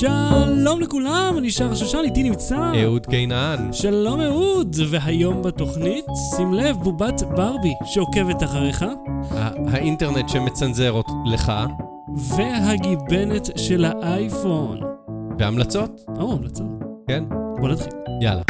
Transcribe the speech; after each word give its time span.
שלום 0.00 0.80
לכולם, 0.80 1.34
אני 1.38 1.50
שר 1.50 1.74
שושן, 1.74 1.98
איתי 2.04 2.22
נמצא. 2.22 2.72
אהוד 2.82 3.06
קינן. 3.06 3.68
שלום 3.72 4.20
אהוד, 4.20 4.76
והיום 4.90 5.42
בתוכנית, 5.42 6.04
שים 6.36 6.54
לב, 6.54 6.76
בובת 6.76 7.22
ברבי 7.36 7.72
שעוקבת 7.84 8.42
אחריך, 8.42 8.84
האינטרנט 9.72 10.28
שמצנזר 10.28 11.00
לך, 11.26 11.52
והגיבנת 12.16 13.48
של 13.56 13.84
האייפון. 13.84 14.80
והמלצות, 15.38 16.00
או, 16.18 16.32
המלצות. 16.32 16.66
כן? 17.08 17.24
בוא 17.60 17.68
נתחיל. 17.68 17.92
יאללה. 18.22 18.42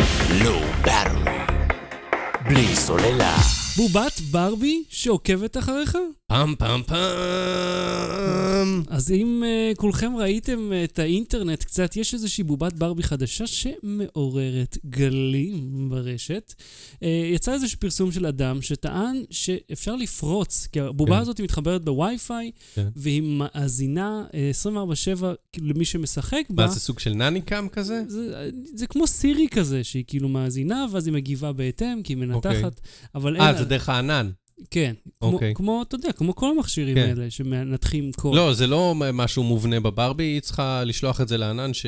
לא 0.45 0.61
ברור. 0.85 1.33
בלי 2.49 2.77
סוללה. 2.77 3.37
בובת 3.77 4.21
ברבי 4.31 4.83
שעוקבת 4.89 5.57
אחריך? 5.57 5.99
פעם 6.29 6.55
פעם 6.59 6.83
פעם. 6.83 6.97
אז 8.89 9.11
אם 9.11 9.43
uh, 9.45 9.77
כולכם 9.77 10.17
ראיתם 10.17 10.73
את 10.85 10.99
האינטרנט 10.99 11.65
קצת, 11.65 11.97
יש 11.97 12.15
איזושהי 12.15 12.45
בובת 12.45 12.73
ברבי 12.73 13.03
חדשה 13.03 13.47
שמעוררת 13.47 14.79
גלים 14.87 15.89
ברשת. 15.91 16.55
Uh, 16.95 16.99
יצא 17.35 17.53
איזשהו 17.53 17.81
פרסום 17.81 18.13
של 18.13 18.27
אדם 18.27 18.63
שטען 18.63 19.23
שאפשר 19.31 19.97
לפרוץ, 19.97 20.69
כי 20.73 20.81
הבובה 20.81 21.15
כן. 21.15 21.21
הזאת 21.21 21.41
מתחברת 21.41 21.85
בווי-פיי, 21.85 22.51
כן. 22.75 22.89
והיא 22.97 23.23
מאזינה 23.23 24.25
uh, 24.31 24.35
24/7 24.67 25.25
כאילו, 25.53 25.69
למי 25.69 25.85
שמשחק 25.85 26.43
בה. 26.51 26.67
מה, 26.67 26.73
זה 26.73 26.81
סוג 26.81 26.99
של 26.99 27.15
נניקאם 27.15 27.69
כזה? 27.69 28.03
זה, 28.09 28.51
זה 28.75 28.87
כמו 28.87 29.07
סירי 29.07 29.49
כזה, 29.49 29.85
שהיא 29.85 30.05
כאילו 30.07 30.29
מאזינה, 30.29 30.87
ואז 30.93 31.07
היא 31.07 31.15
מגיבה 31.15 31.53
בהתאם, 31.53 32.03
כי 32.03 32.13
היא 32.13 32.19
מנתחת, 32.19 32.55
אוקיי. 32.55 32.71
אבל 33.15 33.37
אין... 33.37 33.45
אה, 33.45 33.59
זה 33.59 33.65
דרך 33.65 33.89
הענן. 33.89 34.31
כן, 34.71 34.95
כמו, 35.21 35.33
אוקיי. 35.33 35.55
כמו, 35.55 35.83
אתה 35.83 35.95
יודע, 35.95 36.13
כמו 36.13 36.35
כל 36.35 36.51
המכשירים 36.57 36.95
כן. 36.95 37.01
האלה 37.09 37.31
שמנתחים 37.31 38.11
קול. 38.13 38.37
לא, 38.37 38.55
זה 38.55 38.67
לא 38.67 38.95
משהו 39.13 39.43
מובנה 39.43 39.81
בברבי, 39.81 40.25
היא 40.25 40.41
צריכה 40.41 40.85
לשלוח 40.85 41.21
את 41.21 41.29
זה 41.29 41.37
לענן, 41.37 41.75
ש- 41.75 41.87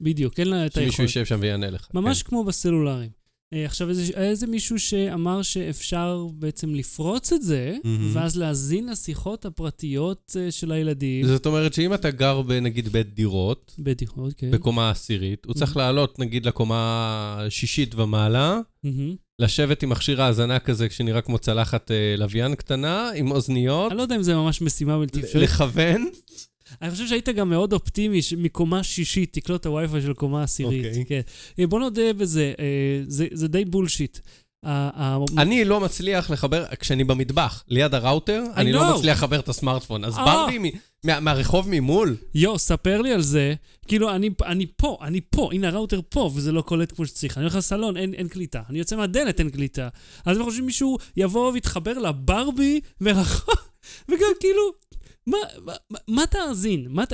בדיוק, 0.00 0.40
אין 0.40 0.48
לה 0.48 0.66
את 0.66 0.72
שמישהו 0.72 0.84
היכולת. 0.90 1.00
יישב 1.08 1.24
שם 1.24 1.38
ויענה 1.40 1.70
לך. 1.70 1.88
ממש 1.94 2.22
כן. 2.22 2.28
כמו 2.28 2.44
בסלולרים. 2.44 3.23
אה, 3.52 3.64
עכשיו, 3.64 3.88
איזה, 3.88 4.12
איזה 4.14 4.46
מישהו 4.46 4.78
שאמר 4.78 5.42
שאפשר 5.42 6.26
בעצם 6.32 6.74
לפרוץ 6.74 7.32
את 7.32 7.42
זה, 7.42 7.76
מהמם. 7.84 8.10
ואז 8.12 8.36
להאזין 8.38 8.88
לשיחות 8.88 9.44
הפרטיות 9.44 10.36
אה, 10.40 10.50
של 10.50 10.72
הילדים. 10.72 11.26
זאת 11.26 11.46
אומרת 11.46 11.74
שאם 11.74 11.94
אתה 11.94 12.10
גר 12.10 12.42
בנגיד 12.42 12.88
בית 12.88 13.14
דירות, 13.14 13.74
בדיחות, 13.78 14.32
כן. 14.36 14.50
בקומה 14.50 14.90
עשירית, 14.90 15.44
הוא 15.44 15.54
צריך 15.54 15.76
לעלות 15.76 16.18
נגיד 16.18 16.46
לקומה 16.46 17.36
השישית 17.38 17.94
ומעלה, 17.94 18.60
מהמם. 18.84 19.14
לשבת 19.38 19.82
עם 19.82 19.88
מכשיר 19.88 20.22
האזנה 20.22 20.58
כזה 20.58 20.86
שנראה 20.90 21.20
כמו 21.20 21.38
צלחת 21.38 21.90
אה, 21.90 22.14
לוויין 22.18 22.54
קטנה, 22.54 23.10
עם 23.14 23.30
אוזניות, 23.30 23.90
אני 23.92 23.98
לא 23.98 24.02
יודע 24.02 24.16
אם 24.16 24.22
זה 24.22 24.34
ממש 24.34 24.62
משימה 24.62 24.98
בלתי 24.98 25.20
אפשרית. 25.20 25.44
לכוון. 25.44 26.08
אני 26.82 26.90
חושב 26.90 27.06
שהיית 27.06 27.28
גם 27.28 27.50
מאוד 27.50 27.72
אופטימי 27.72 28.22
שמקומה 28.22 28.82
שישית 28.82 29.32
תקלוט 29.32 29.60
את 29.60 29.66
הווי-פיי 29.66 30.02
של 30.02 30.12
קומה 30.12 30.42
עשירית. 30.42 30.86
אוקיי. 30.86 31.04
כן. 31.04 31.20
אה, 31.58 31.66
בוא 31.66 31.80
נודה 31.80 32.12
בזה, 32.12 32.52
אה, 32.58 32.64
זה, 33.06 33.26
זה 33.32 33.48
די 33.48 33.64
bullshit. 33.64 34.18
אני 35.38 35.64
לא 35.64 35.80
מצליח 35.80 36.30
לחבר, 36.30 36.64
כשאני 36.80 37.04
במטבח, 37.04 37.64
ליד 37.68 37.94
הראוטר, 37.94 38.44
אני. 38.56 38.72
לא 38.72 38.94
מצליח 38.96 39.16
לחבר 39.16 39.40
את 39.40 39.48
הסמארטפון. 39.48 40.04
אז 40.04 40.18
אה. 40.18 40.24
ברבי 40.24 40.58
מ- 40.58 40.76
מה- 41.04 41.20
מהרחוב 41.20 41.66
ממול, 41.70 42.16
יו, 42.34 42.58
ספר 42.58 43.02
לי 43.02 43.12
על 43.12 43.22
זה. 43.22 43.54
כאילו, 43.86 44.10
אני, 44.14 44.30
פה, 44.76 44.96
אני 45.02 45.20
פה, 45.30 45.48
הנה 45.52 45.68
הראוטר 45.68 46.00
פה, 46.08 46.30
וזה 46.34 46.52
לא 46.52 46.62
קולט 46.62 46.92
כמו 46.92 47.06
שצריך. 47.06 47.38
אני 47.38 47.44
הולך 47.44 47.54
לסלון, 47.56 47.96
אין, 47.96 48.28
קליטה. 48.28 48.62
אני 48.70 48.78
יוצא 48.78 48.96
מהדלת, 48.96 49.38
אין 49.40 49.50
קליטה. 49.50 49.88
אז 50.24 50.36
אני 50.36 50.44
חושב 50.44 50.58
שמישהו 50.58 50.98
יבוא 51.16 51.52
ויתחבר 51.52 51.98
לברבי 51.98 52.80
מרחוק, 53.00 53.68
וגם 54.08 54.28
כאילו, 54.40 54.62
מה, 55.26 55.36
מה, 55.64 55.72
מה- 56.08 56.26
תאזין? 56.26 56.86
מה 56.90 57.04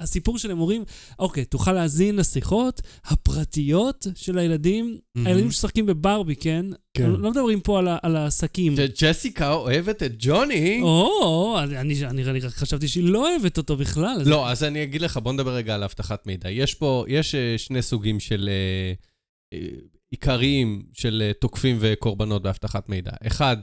הסיפור 0.00 0.38
שלהם 0.38 0.60
אומרים, 0.60 0.84
אוקיי, 1.18 1.44
תוכל 1.44 1.72
להאזין 1.72 2.16
לשיחות 2.16 2.80
הפרטיות 3.04 4.06
של 4.14 4.38
הילדים, 4.38 4.98
מהמם. 5.14 5.26
הילדים 5.26 5.50
שמשחקים 5.50 5.86
בברבי, 5.86 6.36
כן? 6.36 6.66
כן. 6.94 7.10
לא 7.10 7.30
מדברים 7.30 7.60
פה 7.60 7.78
על, 7.78 7.88
על 8.02 8.16
העסקים. 8.16 8.74
ג'סיקה 9.02 9.52
אוהבת 9.52 10.02
את 10.02 10.12
ג'וני. 10.18 10.80
או, 10.82 11.56
אני, 11.62 11.78
אני, 12.04 12.24
אני, 12.24 12.40
חשבתי 12.40 12.88
שהיא 12.88 13.04
לא 13.04 13.30
אוהבת 13.30 13.58
אותו 13.58 13.76
בכלל. 13.76 14.16
אז- 14.20 14.28
לא, 14.28 14.50
אז 14.50 14.64
אני 14.64 14.82
אגיד 14.82 15.02
לך, 15.02 15.16
בוא 15.16 15.32
נדבר 15.32 15.54
רגע 15.54 15.74
על 15.74 15.82
אבטחת 15.84 16.26
מידע. 16.26 16.50
יש 16.50 16.74
פה, 16.74 17.04
יש 17.08 17.34
אה, 17.34 17.54
שני 17.58 17.82
סוגים 17.82 18.20
של 18.20 18.48
אה, 18.52 18.92
אה, 19.58 19.66
עיקריים 20.10 20.82
של 20.92 21.32
תוקפים 21.40 21.76
וקורבנות 21.80 22.42
באבטחת 22.42 22.88
מידע. 22.88 23.10
אחד, 23.26 23.56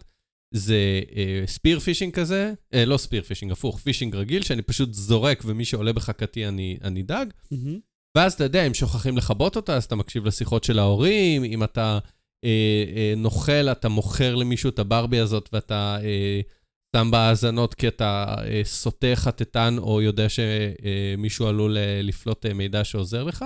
זה 0.52 1.02
spear 1.46 1.80
phishing 1.80 2.14
כזה, 2.14 2.54
אה, 2.74 2.86
לא 2.86 2.98
spear 2.98 3.24
phishing, 3.24 3.52
הפוך, 3.52 3.80
phishing 3.80 4.16
רגיל, 4.16 4.44
שאני 4.44 4.62
פשוט 4.62 4.94
זורק 4.94 5.44
ומי 5.46 5.66
שעולה 5.66 5.94
בחכתי 5.94 6.48
אני, 6.48 6.78
אני 6.84 7.04
דג. 7.04 7.26
ואז 8.18 8.34
אתה 8.34 8.44
יודע, 8.44 8.68
אם 8.68 8.74
שוכחים 8.74 9.18
לכבות 9.18 9.56
אותה, 9.56 9.76
אז 9.76 9.84
אתה 9.84 9.96
מקשיב 9.96 10.26
לשיחות 10.26 10.64
של 10.64 10.80
ההורים, 10.80 11.44
אם 11.44 11.64
אתה 11.64 12.00
אה, 12.44 12.84
אה, 12.96 13.14
נוכל, 13.18 13.70
אתה 13.72 13.90
מוכר 13.90 14.36
למישהו 14.36 14.70
את 14.70 14.80
הברבי 14.80 15.20
הזאת 15.20 15.50
ואתה 15.54 15.98
אה, 16.04 16.42
שם 16.96 17.12
בה 17.12 17.20
האזנות 17.20 17.74
כי 17.74 17.88
אתה 17.88 18.36
אה, 18.44 18.62
סוטה 18.64 19.16
חטטן 19.16 19.76
או 19.78 20.02
יודע 20.02 20.28
שמישהו 20.30 21.48
עלול 21.48 21.78
אה, 21.78 22.02
לפלוט 22.04 22.46
אה, 22.46 22.54
מידע 22.54 22.84
שעוזר 22.84 23.24
לך. 23.24 23.46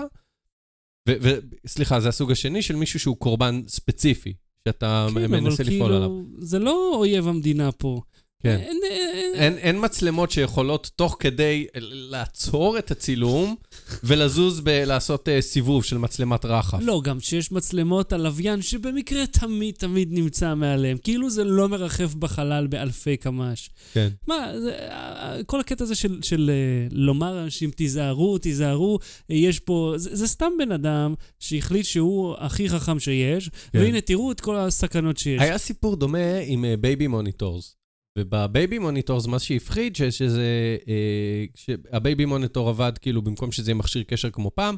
וסליחה, 1.09 2.00
זה 2.00 2.09
הסוג 2.09 2.31
השני 2.31 2.62
של 2.62 2.75
מישהו 2.75 3.00
שהוא 3.00 3.18
קורבן 3.18 3.62
ספציפי, 3.68 4.34
שאתה 4.68 5.07
כן, 5.13 5.31
מנסה 5.31 5.63
אבל 5.63 5.74
לפעול 5.74 5.94
עליו. 5.94 6.09
כאילו, 6.09 6.24
זה 6.40 6.59
לא 6.59 6.96
אויב 6.96 7.28
המדינה 7.28 7.72
פה. 7.72 8.01
כן. 8.44 8.58
אין, 8.59 8.80
אין, 8.92 9.34
אין, 9.36 9.58
אין 9.58 9.86
מצלמות 9.86 10.31
שיכולות 10.31 10.92
תוך 10.96 11.18
כדי 11.20 11.66
לעצור 11.76 12.78
את 12.78 12.92
הצילום 12.92 13.56
ולזוז 14.04 14.59
בלעשות 14.59 15.28
uh, 15.28 15.42
סיבוב 15.42 15.84
של 15.84 15.98
מצלמת 15.98 16.46
רחף. 16.46 16.78
לא, 16.81 17.02
גם 17.04 17.20
שיש 17.20 17.52
מצלמות 17.52 18.14
על 18.14 18.22
לוויין 18.22 18.62
שבמקרה 18.62 19.26
תמיד 19.26 19.76
תמיד 19.76 20.08
נמצא 20.12 20.56
מעליהם. 20.56 20.98
כאילו 20.98 21.30
זה 21.30 21.44
לא 21.44 21.70
מרחף 21.70 22.14
בחלל 22.14 22.68
באלפי 22.68 23.18
קמ"ש. 23.18 23.70
כן. 23.94 24.09
מה, 24.28 24.52
זה, 24.60 24.75
אה, 24.78 25.44
כל 25.46 25.60
הקטע 25.60 25.84
הזה 25.84 25.96
של, 25.96 26.20
של 26.22 26.52
אה, 26.54 26.88
לומר 26.92 27.36
לאנשים, 27.36 27.72
תיזהרו, 27.72 28.38
תיזהרו, 28.38 29.00
אה, 29.31 29.36
יש 29.36 29.60
פה... 29.60 29.94
זה, 29.98 30.16
זה 30.16 30.28
סתם 30.28 30.52
בן 30.58 30.72
אדם 30.72 31.14
שהחליט 31.40 31.86
שהוא 31.86 32.36
הכי 32.38 32.70
חכם 32.70 33.00
שיש, 33.00 33.50
כן. 33.50 33.80
והנה, 33.80 34.02
תראו 34.02 34.31
את 34.31 34.42
כל 34.42 34.56
הסכנות 34.56 35.18
שיש. 35.18 35.42
היה 35.42 35.58
סיפור 35.58 35.96
דומה 35.96 36.38
עם 36.46 36.66
baby 36.79 37.07
monitors. 37.07 37.82
וב 38.19 38.40
baby 38.40 38.79
monitors, 38.79 39.28
מה 39.28 39.40
שהפחיד, 39.40 39.96
שזה... 39.96 40.78
אה, 40.88 41.46
שה 41.56 41.85
baby 41.85 42.25
monitor 42.25 42.69
עבד 42.69 42.97
כאילו, 42.97 43.22
במקום 43.22 43.51
שזה 43.51 43.72
יהיה 43.72 43.75
מכשיר 43.75 44.03
קשר 44.03 44.29
כמו 44.29 44.51
פעם, 44.56 44.75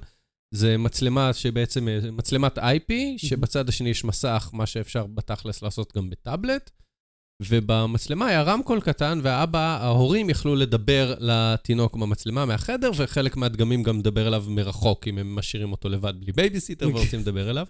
זה 0.53 0.77
מצלמה 0.77 1.33
שבעצם, 1.33 1.87
אה, 1.87 2.11
מצלמת 2.11 2.57
IP, 2.57 2.93
שבצד 3.17 3.69
השני 3.69 3.89
יש 3.89 4.03
מסך, 4.03 4.49
מה 4.53 4.65
שאפשר 4.65 5.05
בתכלס 5.07 5.61
לעשות 5.61 5.93
גם 5.97 6.09
בטאבלט. 6.09 6.71
ובמצלמה 7.41 8.27
היה 8.27 8.41
רמקול 8.41 8.81
קטן, 8.81 9.19
והאבא, 9.23 9.77
ההורים 9.81 10.29
יכלו 10.29 10.55
לדבר 10.55 11.15
לתינוק 11.19 11.95
במצלמה 11.95 12.45
מהחדר, 12.45 12.91
וחלק 12.97 13.37
מהדגמים 13.37 13.83
גם 13.83 13.99
לדבר 13.99 14.27
אליו 14.27 14.43
מרחוק, 14.47 15.07
אם 15.07 15.17
הם 15.17 15.35
משאירים 15.35 15.71
אותו 15.71 15.89
לבד 15.89 16.13
בלי 16.19 16.31
בייביסיטר 16.31 16.85
אוקיי. 16.85 17.01
ורוצים 17.01 17.19
לדבר 17.19 17.49
אליו. 17.49 17.65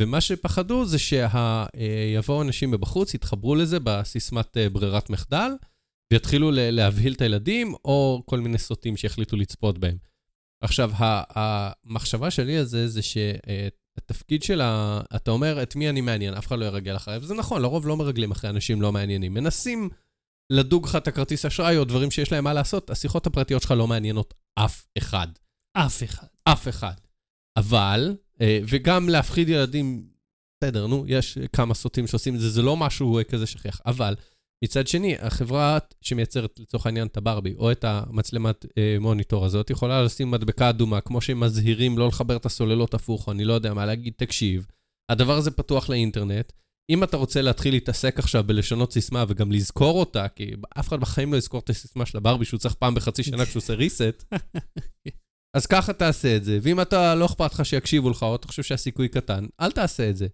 ומה 0.00 0.20
שפחדו 0.20 0.84
זה 0.84 0.98
שיבואו 0.98 2.42
אנשים 2.42 2.70
מבחוץ, 2.70 3.14
יתחברו 3.14 3.54
לזה 3.54 3.78
בסיסמת 3.84 4.56
אה, 4.56 4.68
ברירת 4.68 5.10
מחדל, 5.10 5.50
ויתחילו 6.12 6.50
להבהיל 6.54 7.12
את 7.12 7.20
הילדים, 7.20 7.74
או 7.84 8.22
כל 8.26 8.40
מיני 8.40 8.58
סוטים 8.58 8.96
שיחליטו 8.96 9.36
לצפות 9.36 9.78
בהם. 9.78 9.96
עכשיו, 10.62 10.90
המחשבה 10.98 12.30
שלי 12.30 12.56
על 12.56 12.64
זה, 12.64 12.88
זה 12.88 13.00
שהתפקיד 13.02 14.42
של 14.42 14.60
ה... 14.60 15.00
אתה 15.16 15.30
אומר, 15.30 15.62
את 15.62 15.76
מי 15.76 15.88
אני 15.88 16.00
מעניין, 16.00 16.34
אף 16.34 16.46
אחד 16.46 16.58
לא 16.58 16.64
ירגל 16.64 16.96
אחריי, 16.96 17.18
וזה 17.18 17.34
נכון, 17.34 17.62
לרוב 17.62 17.86
לא 17.86 17.96
מרגלים 17.96 18.30
אחרי 18.30 18.50
אנשים 18.50 18.82
לא 18.82 18.92
מעניינים. 18.92 19.34
מנסים 19.34 19.88
לדוג 20.52 20.86
לך 20.86 20.96
את 20.96 21.08
הכרטיס 21.08 21.44
אשראי 21.44 21.76
או 21.76 21.84
דברים 21.84 22.10
שיש 22.10 22.32
להם 22.32 22.44
מה 22.44 22.52
לעשות, 22.52 22.90
השיחות 22.90 23.26
הפרטיות 23.26 23.62
שלך 23.62 23.70
לא 23.70 23.86
מעניינות 23.86 24.34
אף 24.58 24.86
אחד. 24.98 25.28
אף 25.72 26.02
אחד. 26.02 26.26
אף 26.44 26.68
אחד. 26.68 26.94
אבל, 27.56 28.16
וגם 28.42 29.08
להפחיד 29.08 29.48
ילדים, 29.48 30.10
בסדר, 30.64 30.86
נו, 30.86 31.04
יש 31.06 31.38
כמה 31.52 31.74
סוטים 31.74 32.06
שעושים 32.06 32.34
את 32.34 32.40
זה, 32.40 32.50
זה 32.50 32.62
לא 32.62 32.76
משהו 32.76 33.18
אה, 33.18 33.24
כזה 33.24 33.46
שכיח. 33.46 33.80
אבל, 33.86 34.14
מצד 34.64 34.86
שני, 34.86 35.16
החברה 35.18 35.78
שמייצרת 36.00 36.60
לצורך 36.60 36.86
העניין 36.86 37.06
את 37.06 37.16
הברבי, 37.16 37.54
או 37.58 37.72
את 37.72 37.84
המצלמת 37.84 38.66
אה, 38.78 38.96
מוניטור 39.00 39.44
הזאת, 39.44 39.70
יכולה 39.70 40.02
לשים 40.02 40.30
מדבקה 40.30 40.70
אדומה, 40.70 41.00
כמו 41.00 41.20
שהם 41.20 41.40
מזהירים 41.40 41.98
לא 41.98 42.08
לחבר 42.08 42.36
את 42.36 42.46
הסוללות 42.46 42.94
הפוך, 42.94 43.28
אני 43.28 43.44
לא 43.44 43.52
יודע 43.52 43.74
מה, 43.74 43.86
להגיד, 43.86 44.12
תקשיב, 44.16 44.66
הדבר 45.10 45.36
הזה 45.36 45.50
פתוח 45.50 45.88
לאינטרנט. 45.88 46.52
אם 46.90 47.04
אתה 47.04 47.16
רוצה 47.16 47.42
להתחיל 47.42 47.74
להתעסק 47.74 48.18
עכשיו 48.18 48.44
בלשנות 48.46 48.92
סיסמה 48.92 49.24
וגם 49.28 49.52
לזכור 49.52 50.00
אותה, 50.00 50.28
כי 50.28 50.52
אף 50.78 50.88
אחד 50.88 51.00
בחיים 51.00 51.32
לא 51.32 51.38
יזכור 51.38 51.60
את 51.60 51.70
הסיסמה 51.70 52.06
של 52.06 52.18
הברבי 52.18 52.44
שהוא 52.44 52.60
צריך 52.60 52.74
פעם 52.74 52.94
בחצי 52.94 53.22
שנה 53.22 53.46
כשהוא 53.46 53.60
עושה 53.60 53.74
reset, 53.74 54.36
אז 55.54 55.66
ככה 55.66 55.92
תעשה 55.92 56.36
את 56.36 56.44
זה, 56.44 56.58
ואם 56.62 56.80
אתה 56.80 57.14
לא 57.14 57.26
אכפת 57.26 57.52
לך 57.54 57.66
שיקשיבו 57.66 58.10
לך, 58.10 58.22
או 58.22 58.34
אתה 58.34 58.48
חושב 58.48 58.62
שהסיכוי 58.62 59.08
קטן, 59.08 59.46
אל 59.60 59.70
תעשה 59.70 60.10
את 60.10 60.16
זה. 60.16 60.26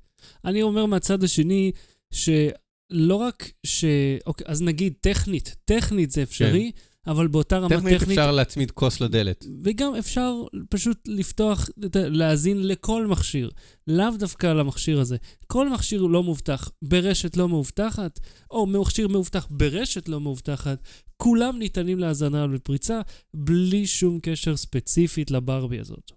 אני 0.44 0.62
אומר 0.62 0.86
מהצד 0.86 1.24
השני, 1.24 1.72
שלא 2.10 3.14
רק 3.14 3.50
ש... 3.66 3.84
אוקיי, 4.26 4.46
אז 4.48 4.62
נגיד 4.62 4.92
טכנית, 5.00 5.56
טכנית 5.64 6.10
זה 6.10 6.22
אפשרי, 6.22 6.72
אבל 7.06 7.26
באותה 7.26 7.58
רמה 7.58 7.68
טכנית 7.68 8.00
טכנית... 8.00 8.18
אפשר 8.18 8.32
להצמיד 8.32 8.70
כוס 8.70 9.00
לדלת. 9.00 9.46
וגם 9.62 9.94
אפשר 9.94 10.34
פשוט 10.68 10.98
לפתוח, 11.06 11.68
להאזין 11.94 12.66
לכל 12.68 13.06
מכשיר, 13.06 13.50
לאו 13.86 14.10
דווקא 14.18 14.46
למכשיר 14.46 15.00
הזה. 15.00 15.16
כל 15.46 15.68
מכשיר 15.68 16.02
לא 16.02 16.22
מאובטח 16.22 16.70
ברשת 16.82 17.36
לא 17.36 17.48
מאובטחת, 17.48 18.20
או 18.50 18.66
מכשיר 18.66 19.08
מאובטח 19.08 19.46
ברשת 19.50 20.08
לא 20.08 20.20
מאובטחת, 20.20 20.78
כולם 21.16 21.58
ניתנים 21.58 21.98
להאזנה 21.98 22.44
ולפריצה, 22.44 23.00
בלי 23.34 23.86
שום 23.86 24.18
קשר 24.22 24.56
ספציפית 24.56 25.30
לברבי 25.30 25.80
הזאת. 25.80 26.10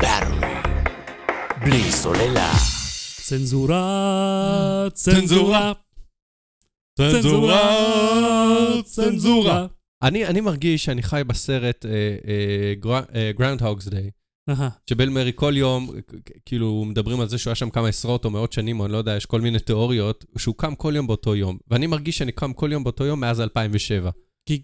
בארווי. 0.00 0.48
בלי 1.64 1.92
סוללה. 1.92 2.52
צנזורה, 3.30 4.88
צנזורה, 4.92 5.72
צנזורה, 6.98 8.79
צנזורה. 8.90 9.66
אני, 10.02 10.26
אני 10.26 10.40
מרגיש 10.40 10.84
שאני 10.84 11.02
חי 11.02 11.22
בסרט 11.26 11.86
Groundhog's 13.38 13.88
Day, 13.88 14.10
שביל 14.90 15.08
מארי 15.08 15.32
כל 15.34 15.52
יום, 15.56 15.90
כאילו, 16.46 16.84
מדברים 16.84 17.20
על 17.20 17.28
זה 17.28 17.38
שהוא 17.38 17.50
היה 17.50 17.54
שם 17.54 17.70
כמה 17.70 17.88
עשרות 17.88 18.24
או 18.24 18.30
מאות 18.30 18.52
שנים, 18.52 18.80
או 18.80 18.84
אני 18.84 18.92
לא 18.92 18.98
יודע, 18.98 19.16
יש 19.16 19.26
כל 19.26 19.40
מיני 19.40 19.58
תיאוריות, 19.58 20.24
שהוא 20.38 20.54
קם 20.58 20.74
כל 20.74 20.92
יום 20.96 21.06
באותו 21.06 21.36
יום. 21.36 21.58
ואני 21.70 21.86
מרגיש 21.86 22.18
שאני 22.18 22.32
קם 22.32 22.52
כל 22.52 22.72
יום 22.72 22.84
באותו 22.84 23.04
יום 23.04 23.20
מאז 23.20 23.40
2007. 23.40 24.10
כי 24.46 24.62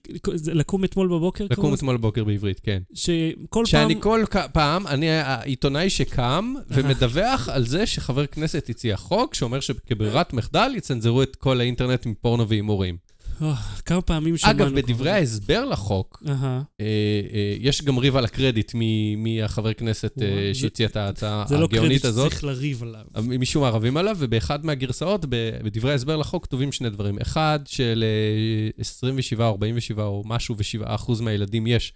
לקום 0.52 0.84
אתמול 0.84 1.08
בבוקר, 1.08 1.46
לקום 1.50 1.67
לזה? 1.67 1.75
אתמול 1.75 1.96
בבוקר 1.96 2.25
בעברית, 2.25 2.61
כן. 2.61 2.82
שכל 2.94 3.37
פעם... 3.52 3.67
שאני 3.67 4.00
כל 4.00 4.25
פעם, 4.52 4.87
אני 4.87 5.11
העיתונאי 5.11 5.90
שקם 5.90 6.55
ומדווח 6.69 7.49
על 7.49 7.67
זה 7.67 7.87
שחבר 7.87 8.26
כנסת 8.26 8.70
הציע 8.70 8.96
חוק 8.96 9.34
שאומר 9.34 9.61
שכברירת 9.61 10.32
מחדל 10.32 10.73
יצנזרו 10.76 11.23
את 11.23 11.37
כל 11.37 11.61
האינטרנט 11.61 12.06
מפורנו 12.06 12.49
והימורים. 12.49 12.96
אה, 13.42 13.54
כמה 13.84 14.02
פעמים 14.02 14.36
שמענו... 14.36 14.64
אגב. 14.64 14.74
בדברי 14.74 15.10
ההסבר 15.10 15.64
לחוק. 15.64 16.22
אה, 16.28 16.60
אה, 16.80 17.56
יש 17.60 17.82
גם 17.82 17.98
ריב 17.98 18.16
על 18.16 18.24
הקרדיט 18.24 18.72
מהחבר 19.16 19.72
כנסת 19.72 20.14
שהציע 20.52 20.86
את 20.86 20.96
ההצעה 20.96 21.44
זה 21.48 21.54
לא 21.54 21.60
קרדיט 21.60 21.76
הגאונית 21.76 22.04
הזאת. 22.04 22.30
שצריך 22.30 22.44
לריב 22.44 22.82
עליו. 22.82 23.04
משום 23.38 23.62
מה 23.62 23.68
רבים 23.68 23.96
עליו, 23.96 24.16
ובאחד 24.18 24.66
מהגרסאות, 24.66 25.24
בדברי 25.64 25.92
ההסבר 25.92 26.16
לחוק, 26.16 26.44
כתובים 26.44 26.72
שני 26.72 26.90
דברים. 26.90 27.18
אחד, 27.18 27.60
של-27 27.64 29.38
או 29.38 29.44
47 29.44 30.04
או 30.04 30.22
משהו 30.26 30.56
ו-7 30.58 30.82
אחוז 30.84 31.20
מהילדים 31.20 31.66
יש, 31.66 31.92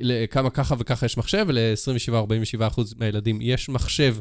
לכמה 0.00 0.50
ככה 0.50 0.74
וככה 0.78 1.06
יש 1.06 1.16
מחשב, 1.16 1.44
ול-27 1.48 2.12
או 2.12 2.18
47 2.18 2.66
אחוז 2.66 2.94
מהילדים 2.98 3.38
יש 3.42 3.68
מחשב 3.68 4.16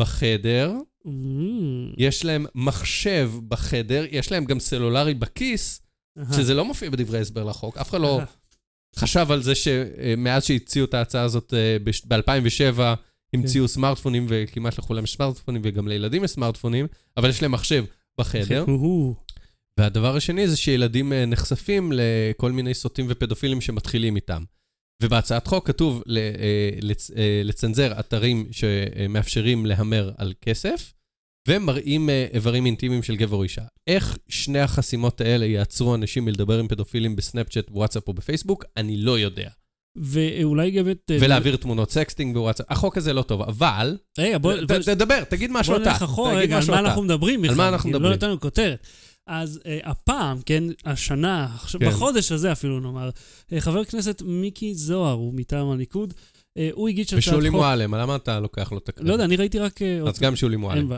בחדר, 0.00 0.72
Mm, 1.06 1.94
יש 1.96 2.24
להם 2.24 2.46
מחשב 2.54 3.30
בחדר, 3.48 4.04
יש 4.10 4.32
להם 4.32 4.44
גם 4.44 4.60
סלולרי 4.60 5.14
בכיס. 5.14 5.80
שזה 6.36 6.54
לא 6.54 6.64
מופיע 6.64 6.90
בדברי 6.90 7.18
ההסבר 7.18 7.44
לחוק. 7.44 7.78
אף 7.78 7.90
אחד 7.90 8.00
לא. 8.00 8.20
חשב 8.96 9.26
על 9.30 9.42
זה 9.42 9.54
שמאז 9.54 10.44
שהציעו 10.44 10.84
את 10.84 10.94
ההצעה 10.94 11.22
הזאת 11.22 11.54
ב-2007, 12.08 12.80
המציאו 13.34 13.68
סמארטפונים, 13.68 14.26
וכמעט 14.28 14.78
לכולם 14.78 15.04
יש 15.04 15.14
סמארטפונים, 15.14 15.62
וגם 15.64 15.88
לילדים 15.88 16.24
יש 16.24 16.30
סמארטפונים, 16.30 16.86
אבל 17.16 17.30
יש 17.30 17.42
להם 17.42 17.52
מחשב 17.52 17.84
בחדר. 18.18 18.64
והדבר 19.78 20.16
השני 20.16 20.48
זה 20.48 20.56
שילדים 20.56 21.12
אה, 21.12 21.26
נחשפים 21.26 21.92
לכל 21.94 22.52
מיני 22.52 22.74
סוטים 22.74 23.06
ופדופילים 23.08 23.60
שמתחילים 23.60 24.16
איתם. 24.16 24.44
ובהצעת 25.02 25.46
חוק 25.46 25.66
כתוב 25.66 26.02
אה, 26.08 26.16
אה, 27.16 27.42
לצנזר 27.44 28.00
אתרים 28.00 28.48
שמאפשרים 28.52 29.66
להמר 29.66 30.10
על 30.18 30.32
כסף, 30.40 30.92
ומראים 31.48 32.10
אה, 32.10 32.26
איברים 32.32 32.66
אינטימיים 32.66 33.02
של 33.02 33.16
גבר 33.16 33.36
או 33.36 33.42
אישה. 33.42 33.62
איך 33.86 34.18
שני 34.28 34.60
החסימות 34.60 35.20
האלה 35.20 35.46
יעצרו 35.46 35.94
אנשים 35.94 36.24
מלדבר 36.24 36.58
עם 36.58 36.68
פדופילים 36.68 37.16
בסנאפצ'אט, 37.16 37.66
וואטסאפ 37.70 38.08
או 38.08 38.12
בפייסבוק? 38.12 38.64
אני 38.76 38.96
לא 38.96 39.18
יודע. 39.18 39.48
ואולי 39.96 40.70
גם 40.70 40.90
את... 40.90 41.10
ולהעביר 41.20 41.56
תמונות 41.56 41.90
sexting 41.90 42.34
בוואטסאפ. 42.34 42.66
החוק 42.70 42.96
הזה 42.96 43.12
לא 43.12 43.22
טוב, 43.22 43.42
אבל... 43.42 43.96
רגע, 44.18 44.38
בוא... 44.38 44.54
תדבר, 44.84 45.24
תגיד 45.24 45.50
משהו 45.52 45.74
בוא 45.74 45.82
אתה. 45.82 45.90
נלך 45.90 46.02
אחורה, 46.02 46.34
רגע, 46.34 46.58
על 46.58 46.62
מה. 46.68 46.78
אנחנו 46.78 47.02
מדברים 47.02 47.42
בכלל? 47.42 47.56
מה 47.56 47.68
אנחנו 47.68 47.82
כי 47.82 47.88
מדברים? 47.88 48.10
לא 48.10 48.16
נתנו 48.16 48.40
כותרת. 48.40 48.86
אז 49.26 49.60
אה, 49.66 49.78
הפעם, 49.84 50.38
כן, 50.46 50.64
השנה, 50.84 51.56
כן. 51.72 51.88
בחודש 51.88 52.32
הזה 52.32 52.52
אפילו 52.52 52.80
נאמר, 52.80 53.10
אה, 53.52 53.60
חבר 53.60 53.80
הכנסת 53.80 54.22
מיקי 54.26 54.74
זוהר, 54.74 55.12
הוא 55.12 55.34
מטעם 55.34 55.70
הליכוד, 55.70 56.14
אה, 56.14 56.39
הוא 56.72 56.88
הגיש 56.88 57.06
הצעת 57.06 57.24
חוק... 57.24 57.32
ושולי 57.32 57.50
מועלם, 57.50 57.94
למה 57.94 58.16
אתה 58.16 58.40
לוקח 58.40 58.72
לו 58.72 58.78
את 58.78 58.88
הקרדיט? 58.88 59.08
לא 59.08 59.12
יודע, 59.12 59.24
אני 59.24 59.36
ראיתי 59.36 59.58
רק... 59.58 59.82
אה, 59.82 60.00
אז 60.08 60.18
גם 60.20 60.36
שולי 60.36 60.56
מועלם. 60.56 60.92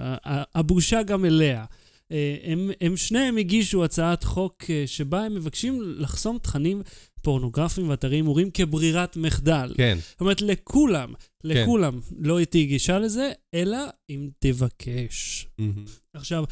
הבושה 0.54 1.02
גם 1.02 1.24
אליה. 1.24 1.64
אה, 2.12 2.36
הם, 2.44 2.70
הם 2.80 2.96
שניהם 2.96 3.36
הגישו 3.36 3.84
הצעת 3.84 4.24
חוק 4.24 4.64
אה, 4.70 4.84
שבה 4.86 5.24
הם 5.24 5.34
מבקשים 5.34 5.82
לחסום 5.98 6.38
תכנים 6.38 6.82
פורנוגרפיים 7.22 7.88
ואתרי 7.88 8.16
הימורים 8.16 8.50
כברירת 8.50 9.16
מחדל. 9.16 9.74
כן. 9.76 9.98
זאת 10.10 10.20
אומרת, 10.20 10.42
לכולם, 10.42 11.12
לכולם 11.44 12.00
לא 12.18 12.38
תהיה 12.50 12.66
גישה 12.66 12.98
לזה, 12.98 13.32
אלא 13.54 13.78
אם 14.10 14.28
תבקש. 14.38 15.46
מהמם. 15.58 15.84
עכשיו, 16.14 16.44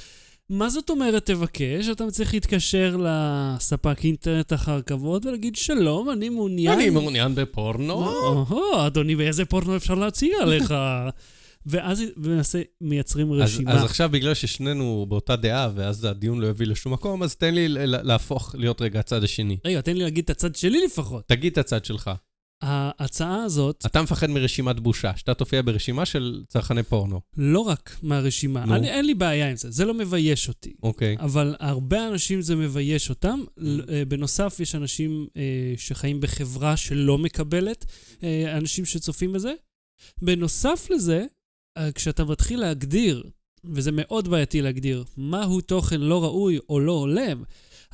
מה 0.51 0.71
זאת 0.71 0.91
אומרת 0.91 1.27
תבקש? 1.27 1.89
אתה 1.89 2.11
צריך 2.11 2.35
להתקשר 2.35 2.97
לספק 3.01 4.05
אינטרנט 4.05 4.53
אחר 4.53 4.83
כבוד 4.83 5.27
ולהגיד, 5.27 5.57
שלום, 5.57 6.11
אני 6.11 6.29
מעוניין... 6.29 6.73
אני 6.73 6.91
מעוניין 6.91 7.35
בפורנו. 7.35 7.93
או, 7.93 8.87
אדוני, 8.87 9.15
ואיזה 9.15 9.45
פורנו 9.45 9.77
אפשר 9.77 9.95
להציע 9.95 10.45
לך? 10.47 10.75
ואז 11.67 12.03
למעשה 12.17 12.63
מייצרים 12.81 13.33
אז, 13.33 13.41
רשימה. 13.41 13.73
אז 13.73 13.85
עכשיו 13.85 14.09
בגלל 14.09 14.35
ששנינו 14.35 15.07
באותה 15.09 15.37
דעה, 15.37 15.71
ואז 15.75 16.05
הדיון 16.05 16.41
לא 16.41 16.47
יביא 16.47 16.67
לשום 16.67 16.93
מקום, 16.93 17.23
אז 17.23 17.37
תן 17.37 17.55
לי 17.55 17.67
להפוך 17.87 18.55
להיות 18.59 18.83
רגע 18.83 19.01
הצד 19.01 19.25
השני. 19.25 19.57
רגע, 19.65 19.81
תן 19.81 19.97
לי 19.97 20.03
להגיד 20.03 20.25
את 20.25 20.31
הצד 20.31 20.57
שלי 20.57 20.85
לפחות. 20.85 21.29
תגיד 21.29 21.53
את 21.53 21.59
הצד 21.59 21.85
שלך. 21.85 22.11
ההצעה 22.63 23.43
הזאת, 23.43 23.87
אתה 23.87 24.03
מפחד 24.03 24.31
מרשימת 24.31 24.81
בושה, 24.81 25.13
שאתה 25.17 25.35
תופיע 25.35 25.63
ברשימה 25.63 26.07
של 26.07 26.43
צרכני 26.49 26.83
פורנו. 26.83 27.21
לא 27.37 27.61
רק 27.61 27.97
מהרשימה, 28.03 28.65
נו. 28.65 28.75
אני, 28.75 28.91
אין 28.91 29.07
לי 29.07 29.15
בעיה 29.15 29.51
עם 29.51 29.57
זה, 29.57 29.71
זה 29.71 29.85
לא 29.85 29.95
מבייש 29.95 30.49
אותי. 30.49 30.73
אוקיי. 30.83 31.17
אבל 31.21 31.57
הרבה 31.61 32.09
אנשים 32.09 32.43
זה 32.43 32.57
מבייש 32.57 33.11
אותם. 33.11 33.41
אה, 33.89 34.03
בנוסף, 34.09 34.57
יש 34.61 34.75
אנשים 34.75 35.27
אה, 35.37 35.75
שחיים 35.77 36.21
בחברה 36.21 36.77
שלא 36.77 37.19
מקבלת 37.19 37.87
אה, 38.23 38.57
אנשים 38.57 38.85
שצופים 38.85 39.33
בזה. 39.33 39.53
בנוסף 40.23 40.89
לזה, 40.91 41.25
אה, 41.77 41.93
כשאתה 41.93 42.25
מתחיל 42.25 42.61
להגדיר, 42.61 43.23
וזה 43.65 43.91
מאוד 43.93 44.29
בעייתי 44.29 44.63
להגדיר, 44.63 45.05
מהו 45.17 45.61
תוכן 45.61 46.01
לא 46.01 46.25
ראוי 46.25 46.59
או 46.69 46.81
לא 46.81 46.93
הולם, 46.93 47.43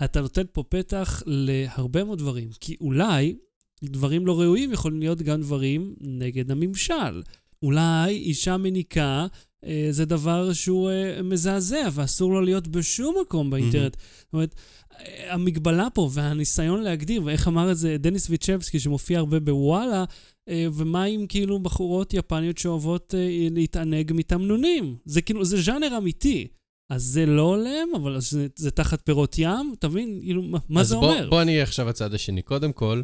אתה 0.04 0.20
נותן 0.20 0.42
פה 0.52 0.62
פתח 0.68 1.22
להרבה 1.26 2.04
מאוד 2.04 2.18
דברים. 2.18 2.48
כי 2.60 2.76
אולי 2.80 3.34
דברים 3.84 4.26
לא 4.26 4.40
ראויים 4.40 4.72
יכולים 4.72 5.00
להיות 5.00 5.22
גם 5.22 5.40
דברים 5.40 5.94
נגד 6.00 6.50
הממשל. 6.50 7.22
אולי 7.62 8.16
אישה 8.16 8.56
מניקה 8.56 9.26
אה, 9.64 9.88
זה 9.90 10.04
דבר 10.04 10.52
שהוא 10.52 10.90
אה, 10.90 11.22
מזעזע 11.22 11.88
ואסור 11.92 12.32
לו 12.32 12.40
להיות 12.40 12.68
בשום 12.68 13.16
מקום 13.20 13.50
באינטרנט. 13.50 13.96
זאת 14.24 14.32
אומרת, 14.32 14.54
אה, 15.00 15.34
המגבלה 15.34 15.88
פה 15.94 16.10
והניסיון 16.12 16.82
להגדיר, 16.82 17.22
ואיך 17.24 17.48
אמר 17.48 17.72
את 17.72 17.76
זה 17.76 17.96
דניס 17.98 18.30
ויצ'בסקי 18.30 18.80
שמופיע 18.80 19.18
הרבה 19.18 19.40
בוואלה, 19.40 20.04
אה, 20.48 20.66
ומה 20.72 21.04
עם 21.04 21.26
כאילו 21.26 21.58
בחורות 21.58 22.14
יפניות 22.14 22.58
שאוהבות 22.58 23.14
אה, 23.14 23.48
להתענג 23.50 24.12
מתמנונים? 24.14 24.96
זה 25.04 25.22
כאילו, 25.22 25.44
זה 25.44 25.62
ז'אנר 25.62 25.98
אמיתי. 25.98 26.46
אז 26.90 27.02
זה 27.02 27.26
לא 27.26 27.42
הולם, 27.42 27.88
אבל 27.96 28.20
זה, 28.20 28.46
זה 28.56 28.70
תחת 28.70 29.02
פירות 29.04 29.34
ים, 29.38 29.74
אתה 29.78 29.88
מבין? 29.88 30.20
כאילו, 30.22 30.42
מה, 30.42 30.80
אז 30.80 30.88
זה 30.88 30.94
בוא, 30.94 31.12
אומר? 31.12 31.30
בוא 31.30 31.42
אני 31.42 31.52
אהיה 31.52 31.62
עכשיו 31.62 31.88
הצד 31.88 32.14
השני. 32.14 32.42
קודם 32.42 32.72
כל, 32.72 33.02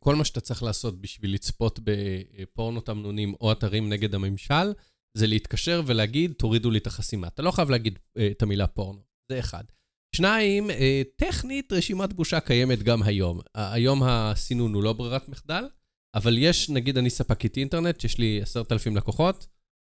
כל 0.00 0.14
מה 0.14 0.24
שאתה 0.24 0.40
צריך 0.40 0.62
לעשות 0.62 1.00
בשביל 1.00 1.34
לצפות 1.34 1.80
בפורנו 1.84 2.80
תמנונים 2.80 3.34
או 3.40 3.52
אתרים 3.52 3.88
נגד 3.88 4.14
הממשל, 4.14 4.72
זה 5.16 5.26
להתקשר 5.26 5.82
ולהגיד, 5.86 6.32
תורידו 6.32 6.70
לי 6.70 6.78
את 6.78 6.86
החסימה. 6.86 7.26
אתה 7.28 7.42
לא 7.42 7.50
חייב 7.50 7.70
להגיד 7.70 7.98
אה, 8.18 8.28
את 8.30 8.42
המילה 8.42 8.66
פורנו, 8.66 9.00
זה 9.30 9.38
אחד. 9.38 9.64
שניים, 10.16 10.70
אה, 10.70 11.02
טכנית 11.16 11.72
רשימת 11.72 12.12
בושה 12.12 12.40
קיימת 12.40 12.82
גם 12.82 13.02
היום. 13.02 13.40
היום 13.54 14.02
הסינון 14.02 14.74
הוא 14.74 14.82
לא 14.82 14.92
ברירת 14.92 15.28
מחדל, 15.28 15.64
אבל 16.14 16.38
יש, 16.38 16.70
נגיד 16.70 16.98
אני 16.98 17.10
ספקית 17.10 17.56
אינטרנט, 17.56 18.04
יש 18.04 18.18
לי 18.18 18.42
עשרת 18.42 18.72
אלפים 18.72 18.96
לקוחות, 18.96 19.46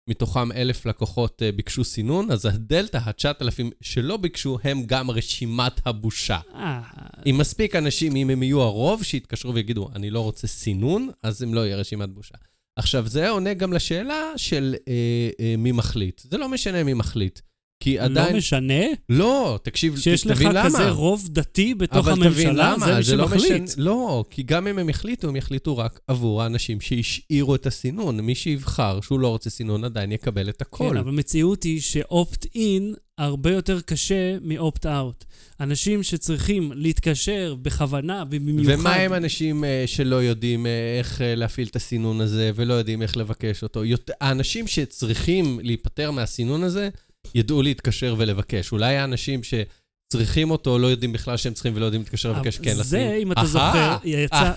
מתוכם 0.07 0.51
אלף 0.51 0.85
לקוחות 0.85 1.41
אה, 1.43 1.51
ביקשו 1.51 1.83
סינון, 1.83 2.31
אז 2.31 2.45
הדלתא, 2.45 2.97
ה-9,000 2.97 3.63
שלא 3.81 4.17
ביקשו, 4.17 4.57
הם 4.63 4.83
גם 4.85 5.11
רשימת 5.11 5.87
הבושה. 5.87 6.39
אה, 6.55 6.81
אם 7.25 7.35
מספיק 7.39 7.75
אנשים, 7.75 8.15
אם 8.15 8.29
הם 8.29 8.43
יהיו 8.43 8.61
הרוב, 8.61 9.03
שיתקשרו 9.03 9.53
ויגידו, 9.53 9.89
אני 9.95 10.09
לא 10.09 10.19
רוצה 10.19 10.47
סינון, 10.47 11.09
אז 11.23 11.41
הם 11.41 11.53
לא 11.53 11.65
יהיה 11.65 11.77
רשימת 11.77 12.09
בושה. 12.09 12.35
עכשיו, 12.75 13.07
זה 13.07 13.29
עונה 13.29 13.53
גם 13.53 13.73
לשאלה 13.73 14.31
של 14.37 14.75
אה, 14.87 15.29
אה, 15.39 15.55
מי 15.57 15.71
מחליט. 15.71 16.19
זה 16.19 16.37
לא 16.37 16.49
משנה 16.49 16.83
מי 16.83 16.93
מחליט. 16.93 17.39
כי 17.85 17.97
לא 17.97 18.03
עדיין... 18.03 18.35
משנה 18.35 18.83
לא, 19.09 19.59
תקשיב, 19.63 19.97
שיש 19.97 20.27
לך 20.27 20.37
תבין 20.37 20.51
למה. 20.51 20.65
כזה 20.65 20.89
רוב 20.89 21.27
דתי 21.31 21.75
בתוך 21.75 22.07
הממשלה, 22.07 22.75
זה 23.01 23.11
מי 23.15 23.17
לא 23.17 23.27
שמחליט. 23.27 23.61
משנה, 23.61 23.83
לא, 23.83 24.23
כי 24.29 24.43
גם 24.43 24.67
אם 24.67 24.79
הם 24.79 24.89
יחליטו, 24.89 25.27
הם 25.27 25.35
יחליטו 25.35 25.77
רק 25.77 25.99
עבור 26.07 26.43
האנשים 26.43 26.81
שהשאירו 26.81 27.55
את 27.55 27.65
הסינון. 27.65 28.19
מי 28.19 28.35
שיבחר 28.35 29.01
שהוא 29.01 29.19
לא 29.19 29.27
רוצה 29.27 29.49
סינון 29.49 29.83
עדיין 29.83 30.11
יקבל 30.11 30.49
את 30.49 30.61
הכל. 30.61 30.89
כן, 30.91 30.97
אבל 30.97 31.09
המציאות 31.09 31.63
היא 31.63 31.81
שאופט-אין 31.81 32.93
הרבה 33.17 33.51
יותר 33.51 33.81
קשה 33.81 34.37
מאופט-אאוט. 34.41 35.23
אנשים 35.59 36.03
שצריכים 36.03 36.71
להתקשר 36.75 37.55
בכוונה 37.61 38.23
ובמיוחד... 38.31 38.73
ומה 38.79 38.93
עם 38.95 39.13
אנשים 39.13 39.63
אה, 39.63 39.83
שלא 39.85 40.23
יודעים 40.23 40.65
אה, 40.65 40.71
איך 40.99 41.21
אה, 41.21 41.35
להפעיל 41.35 41.67
את 41.67 41.75
הסינון 41.75 42.21
הזה 42.21 42.51
ולא 42.55 42.73
יודעים 42.73 43.01
איך 43.01 43.17
לבקש 43.17 43.63
אותו? 43.63 43.85
יות- 43.85 44.11
האנשים 44.21 44.67
שצריכים 44.67 45.59
להיפטר 45.63 46.11
מהסינון 46.11 46.63
הזה, 46.63 46.89
ידעו 47.35 47.61
להתקשר 47.61 48.15
ולבקש. 48.17 48.71
אולי 48.71 48.97
האנשים 48.97 49.41
שצריכים 49.43 50.51
אותו 50.51 50.79
לא 50.79 50.87
יודעים 50.87 51.13
בכלל 51.13 51.37
שהם 51.37 51.53
צריכים 51.53 51.73
ולא 51.75 51.85
יודעים 51.85 52.01
להתקשר 52.01 52.29
ולבקש 52.29 52.57
כן 52.57 52.73
זה, 52.73 52.81
לסינון. 52.81 53.13
אם 53.13 53.31
אתה 53.31 53.45
זוכר, 53.45 53.97
יצא... 54.03 54.51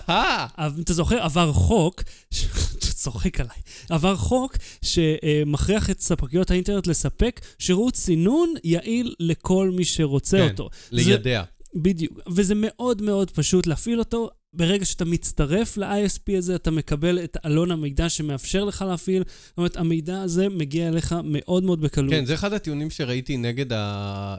אם 0.77 0.83
אתה 0.83 0.93
זוכר, 0.93 1.19
עבר 1.23 1.53
חוק, 1.53 2.03
ש- 2.31 2.45
אתה 2.79 2.87
צוחק 2.87 3.41
עליי, 3.41 3.57
עבר 3.91 4.17
חוק 4.17 4.57
שמכריח 4.83 5.91
את 5.91 6.01
ספקיות 6.01 6.51
האינטרנט 6.51 6.87
לספק 6.87 7.41
שירות 7.59 7.97
סינון 7.97 8.55
יעיל 8.65 9.15
לכל 9.21 9.71
מי 9.77 9.85
שרוצה 9.85 10.37
כן. 10.37 10.49
אותו. 10.51 10.69
לידע. 10.93 11.43
בדיוק, 11.75 12.21
וזה 12.29 12.55
מאוד 12.57 13.03
מאוד 13.03 13.31
פשוט 13.31 13.67
להפעיל 13.67 13.99
אותו. 13.99 14.31
ברגע 14.53 14.85
שאתה 14.85 15.05
מצטרף 15.05 15.77
ל-ISP 15.77 16.39
הזה, 16.39 16.55
אתה 16.55 16.71
מקבל 16.71 17.19
את 17.25 17.37
עלון 17.43 17.71
המידע 17.71 18.09
שמאפשר 18.09 18.65
לך 18.65 18.85
להפעיל. 18.89 19.23
זאת 19.49 19.59
אומרת, 19.59 19.77
המידע 19.77 20.21
הזה 20.21 20.49
מגיע 20.49 20.89
אליך 20.89 21.15
מאוד 21.25 21.65
מאוד 21.65 21.81
בקלות. 21.81 22.11
כן, 22.11 22.25
זה 22.25 22.35
אחד 22.35 22.53
הטיעונים 22.53 22.91
שראיתי 22.91 23.37
נגד 23.37 23.73
ה... 23.73 23.77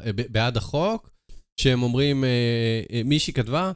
אה, 0.06 0.12
בעד 0.14 0.58
החוק, 0.58 1.10
שהם 1.60 1.84
אומרים, 1.84 2.24
אה, 2.24 2.30
אה, 2.94 3.02
מישהי 3.06 3.34
כתבה, 3.34 3.72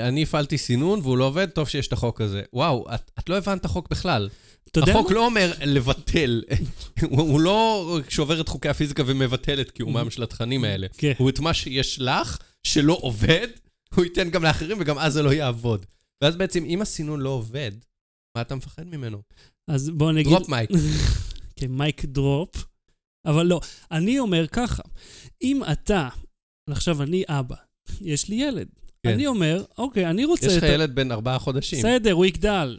אני 0.00 0.22
הפעלתי 0.22 0.58
סינון 0.58 1.00
והוא 1.02 1.18
לא 1.18 1.24
עובד, 1.24 1.50
טוב 1.50 1.68
שיש 1.68 1.88
את 1.88 1.92
החוק 1.92 2.20
הזה. 2.20 2.42
וואו, 2.52 2.86
את, 2.94 3.10
את 3.18 3.28
לא 3.28 3.36
הבנת 3.36 3.60
את 3.60 3.64
החוק 3.64 3.90
בכלל. 3.90 4.28
החוק? 4.76 5.10
לא 5.10 5.26
אומר 5.26 5.52
לבטל, 5.64 6.42
הוא, 7.10 7.40
לא 7.40 7.98
שובר 8.08 8.40
את 8.40 8.48
חוקי 8.48 8.68
הפיזיקה 8.68 9.02
ומבטל 9.06 9.60
את 9.60 9.70
קיומם 9.70 10.10
של 10.10 10.22
התכנים 10.22 10.64
האלה. 10.64 10.86
כן. 10.98 11.12
הוא 11.18 11.30
את 11.30 11.40
מה 11.40 11.54
שיש 11.54 12.00
לך, 12.00 12.38
שלא 12.62 12.98
עובד, 13.00 13.46
הוא 13.94 14.04
ייתן 14.04 14.30
גם 14.30 14.42
לאחרים 14.42 14.76
וגם 14.80 14.98
אז 14.98 15.12
זה 15.12 15.22
לא 15.22 15.32
יעבוד. 15.32 15.86
ואז 16.22 16.36
בעצם, 16.36 16.64
אם 16.64 16.82
הסינון 16.82 17.20
לא 17.20 17.28
עובד, 17.28 17.72
מה 18.36 18.42
אתה 18.42 18.54
מפחד 18.54 18.86
ממנו? 18.86 19.22
אז 19.70 19.90
בוא 19.90 20.12
נגיד... 20.12 20.32
drop 20.32 20.48
mic. 20.48 20.70
כן, 21.56 21.70
mic 21.70 22.04
drop. 22.04 22.64
אבל 23.26 23.46
לא, 23.46 23.60
אני 23.90 24.18
אומר 24.18 24.46
ככה, 24.46 24.82
אם 25.42 25.62
אתה, 25.72 26.08
עכשיו 26.70 27.02
אני 27.02 27.24
אבא, 27.28 27.56
יש 28.00 28.28
לי 28.28 28.36
ילד. 28.36 28.68
כן. 29.02 29.12
אני 29.12 29.26
אומר, 29.26 29.64
אוקיי, 29.78 30.10
אני 30.10 30.24
רוצה... 30.24 30.46
יש 30.46 30.56
לך 30.56 30.62
ילד 30.62 30.94
בן 30.94 31.12
ארבעה 31.12 31.38
חודשים. 31.38 31.78
בסדר, 31.78 32.12
הוא 32.12 32.26
יגדל. 32.26 32.78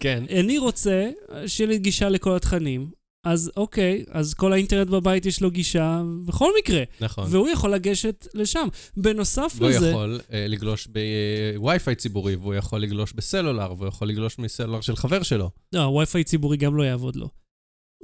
כן. 0.00 0.24
אני 0.40 0.58
רוצה 0.58 1.10
שיהיה 1.46 1.68
לי 1.68 1.78
גישה 1.78 2.08
לכל 2.08 2.36
התכנים, 2.36 2.90
אז 3.32 3.50
אוקיי, 3.56 4.04
אז 4.10 4.34
כל 4.34 4.52
האינטרנט 4.52 4.90
בבית 4.90 5.26
יש 5.26 5.42
לו 5.42 5.50
גישה 5.50 6.02
בכל 6.24 6.50
מקרה, 6.58 6.82
נכון. 7.00 7.24
והוא 7.30 7.48
יכול 7.48 7.74
לגשת 7.74 8.26
לשם. 8.34 8.68
בנוסף 8.96 9.54
והוא 9.58 9.70
לזה... 9.70 9.88
יכול 9.88 10.20
אה, 10.32 10.46
לגלוש 10.48 10.88
בווי-פיי 11.56 11.94
ציבורי, 11.94 12.36
והוא 12.36 12.54
יכול 12.54 12.80
לגלוש 12.80 13.12
בסלולר, 13.12 13.74
והוא 13.76 13.88
יכול 13.88 14.08
לגלוש 14.08 14.38
מסלולר 14.38 14.80
של 14.80 14.96
חבר 14.96 15.22
שלו. 15.22 15.50
לא, 15.72 15.82
הווי-פיי 15.82 16.24
ציבורי 16.24 16.56
גם 16.56 16.76
לא 16.76 16.82
יעבוד 16.82 17.16
לו. 17.16 17.28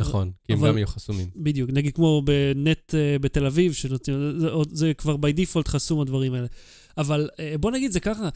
נכון, 0.01 0.31
כי 0.45 0.53
הם 0.53 0.67
גם 0.67 0.77
יהיו 0.77 0.87
חסומים. 0.87 1.31
בדיוק, 1.37 1.71
נגיד 1.73 1.95
כמו 1.95 2.23
בנט 2.25 2.95
אה, 2.95 3.17
בתל 3.21 3.47
אביב, 3.47 3.73
שנותנים, 3.73 4.39
זה, 4.39 4.49
זה 4.73 4.95
כבר 4.95 5.15
by 5.15 5.39
default 5.39 5.69
חסום 5.69 6.01
הדברים 6.01 6.35
האלה. 6.35 6.47
אבל 6.99 7.29
אה, 7.39 7.55
בוא 7.61 7.71
נגיד 7.71 7.93
זה 7.93 8.01
ככה, 8.01 8.25
אה, 8.25 8.31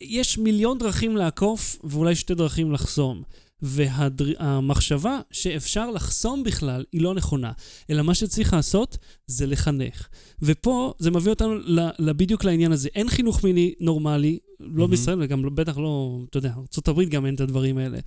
יש 0.00 0.38
מיליון 0.38 0.78
דרכים 0.78 1.16
לעקוף 1.16 1.78
ואולי 1.84 2.14
שתי 2.14 2.34
דרכים 2.34 2.72
לחסום. 2.72 3.22
והמחשבה 3.62 5.20
שאפשר 5.30 5.90
לחסום 5.90 6.44
בכלל 6.44 6.84
היא 6.92 7.00
לא 7.00 7.14
נכונה, 7.14 7.52
אלא 7.90 8.02
מה 8.02 8.14
שצריך 8.14 8.52
לעשות 8.52 8.98
זה 9.26 9.46
לחנך. 9.46 10.08
ופה 10.42 10.94
זה 10.98 11.10
מביא 11.10 11.30
אותנו 11.30 11.54
בדיוק 11.98 12.44
לעניין 12.44 12.72
הזה. 12.72 12.88
אין 12.94 13.08
חינוך 13.08 13.44
מיני 13.44 13.74
נורמלי, 13.80 14.38
לא 14.60 14.68
מהמם. 14.70 14.90
בישראל 14.90 15.18
וגם 15.22 15.44
לא- 15.44 15.50
בטח 15.50 15.78
לא, 15.78 16.18
אתה 16.30 16.38
יודע, 16.38 16.52
ארה"ב 16.88 17.02
גם 17.02 17.26
אין 17.26 17.34
את 17.34 17.40
הדברים 17.40 17.78
האלה. 17.78 17.98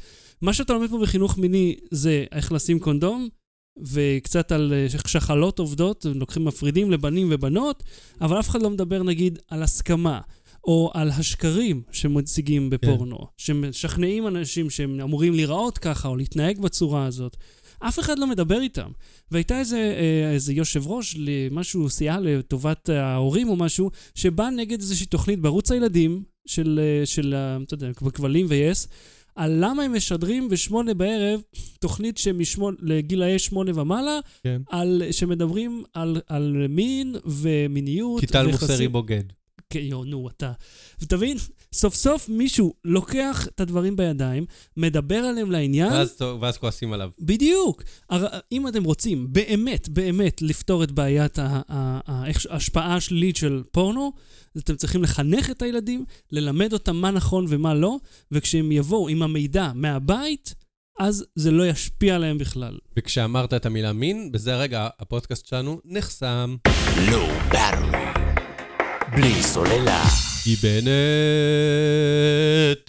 מה 0.41 0.53
שאתה 0.53 0.73
לומד 0.73 0.89
פה 0.89 0.99
בחינוך 1.01 1.37
מיני 1.37 1.75
זה 1.91 2.25
איך 2.31 2.51
לשים 2.51 2.79
קונדום, 2.79 3.29
וקצת 3.81 4.51
על 4.51 4.73
אה, 4.73 4.87
איך 4.93 5.09
שחלות 5.09 5.59
עובדות, 5.59 6.05
לוקחים 6.15 6.45
מפרידים 6.45 6.91
לבנים 6.91 7.27
ובנות, 7.31 7.83
אבל 8.21 8.39
אף 8.39 8.49
אחד 8.49 8.61
לא 8.61 8.69
מדבר 8.69 9.03
נגיד 9.03 9.39
על 9.47 9.63
הסכמה, 9.63 10.19
או 10.63 10.91
על 10.93 11.09
השקרים 11.09 11.81
שמציגים 11.91 12.69
בפורנו, 12.69 13.17
שמשכנעים 13.37 14.27
אנשים 14.27 14.69
שהם 14.69 14.99
אמורים 14.99 15.33
להיראות 15.33 15.77
ככה, 15.77 16.07
או 16.07 16.15
להתנהג 16.15 16.59
בצורה 16.59 17.05
הזאת. 17.05 17.37
אף 17.79 17.99
אחד 17.99 18.19
לא 18.19 18.27
מדבר 18.27 18.61
איתם. 18.61 18.91
והייתה 19.31 19.59
איזה, 19.59 19.77
אה, 19.77 20.31
איזה 20.33 20.53
יושב 20.53 20.87
ראש 20.87 21.15
למשהו, 21.19 21.89
סיעה 21.89 22.19
לטובת 22.19 22.89
ההורים 22.89 23.49
או 23.49 23.55
משהו, 23.55 23.91
שבא 24.15 24.49
נגד 24.49 24.79
איזושהי 24.79 25.05
תוכנית 25.05 25.39
בערוץ 25.39 25.71
הילדים 25.71 26.23
של, 26.47 26.79
אה, 26.83 27.05
של 27.05 27.35
אתה 27.63 27.73
יודע, 27.73 27.89
בכבלים 28.01 28.45
ויס, 28.49 28.87
על 29.35 29.57
למה 29.59 29.83
הם 29.83 29.95
משדרים 29.95 30.49
בשמונה 30.49 30.93
בערב 30.93 31.41
תוכנית 31.79 32.17
שמשמונה, 32.17 32.77
לגילאי 32.81 33.39
שמונה 33.39 33.71
ומעלה, 33.75 34.19
כן. 34.43 34.61
על, 34.69 35.03
שמדברים 35.11 35.83
על, 35.93 36.21
על 36.27 36.65
מין 36.69 37.15
ומיניות. 37.25 38.19
כי 38.19 38.27
טל. 38.27 38.47
מוסרי 38.47 38.87
בוגד. 38.87 39.23
יו, 39.75 40.03
נו, 40.03 40.29
אתה. 40.29 40.51
ותבין, 41.01 41.37
סוף 41.73 41.95
סוף 41.95 42.29
מישהו 42.29 42.73
לוקח 42.85 43.47
את 43.47 43.59
הדברים 43.59 43.95
בידיים, 43.95 44.45
מדבר 44.77 45.15
עליהם 45.15 45.51
לעניין, 45.51 45.91
ואז 45.91 46.21
ואז 46.41 46.57
כועסים 46.57 46.93
עליו. 46.93 47.09
בדיוק. 47.19 47.83
הר... 48.09 48.25
אם 48.51 48.67
אתם 48.67 48.83
רוצים 48.83 49.33
באמת, 49.33 49.89
באמת 49.89 50.41
לפתור 50.41 50.83
את 50.83 50.91
בעיית 50.91 51.37
ההשפעה 51.39 52.95
השלילית 52.95 53.35
של 53.35 53.63
פורנו, 53.71 54.11
אז 54.55 54.61
אתם 54.61 54.75
צריכים 54.75 55.03
לחנך 55.03 55.49
את 55.49 55.61
הילדים, 55.61 56.05
ללמד 56.31 56.73
אותם 56.73 56.95
מה 56.95 57.11
נכון 57.11 57.45
ומה 57.49 57.73
לא, 57.73 57.97
וכשהם 58.31 58.71
יבואו 58.71 59.09
עם 59.09 59.21
המידע 59.21 59.71
מהבית, 59.75 60.53
אז 60.99 61.25
זה 61.35 61.51
לא 61.51 61.67
ישפיע 61.67 62.15
עליהם 62.15 62.37
בכלל. 62.37 62.77
וכשאמרת 62.97 63.53
את 63.53 63.65
המילה 63.65 63.93
מין, 63.93 64.31
בזה 64.31 64.53
הרגע 64.53 64.87
הפודקאסט 64.99 65.45
שלנו 65.45 65.79
נחסם. 65.85 66.55
לא 67.11 67.27
ברור. 67.51 68.18
בלי 69.15 69.43
סוללה. 69.43 70.03
גיבנת, 70.45 70.91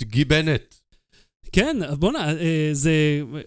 גיבנת. 0.03 0.75
כן, 1.53 1.77
בואנה, 1.99 2.33
אה, 2.41 2.69
זה 2.73 2.93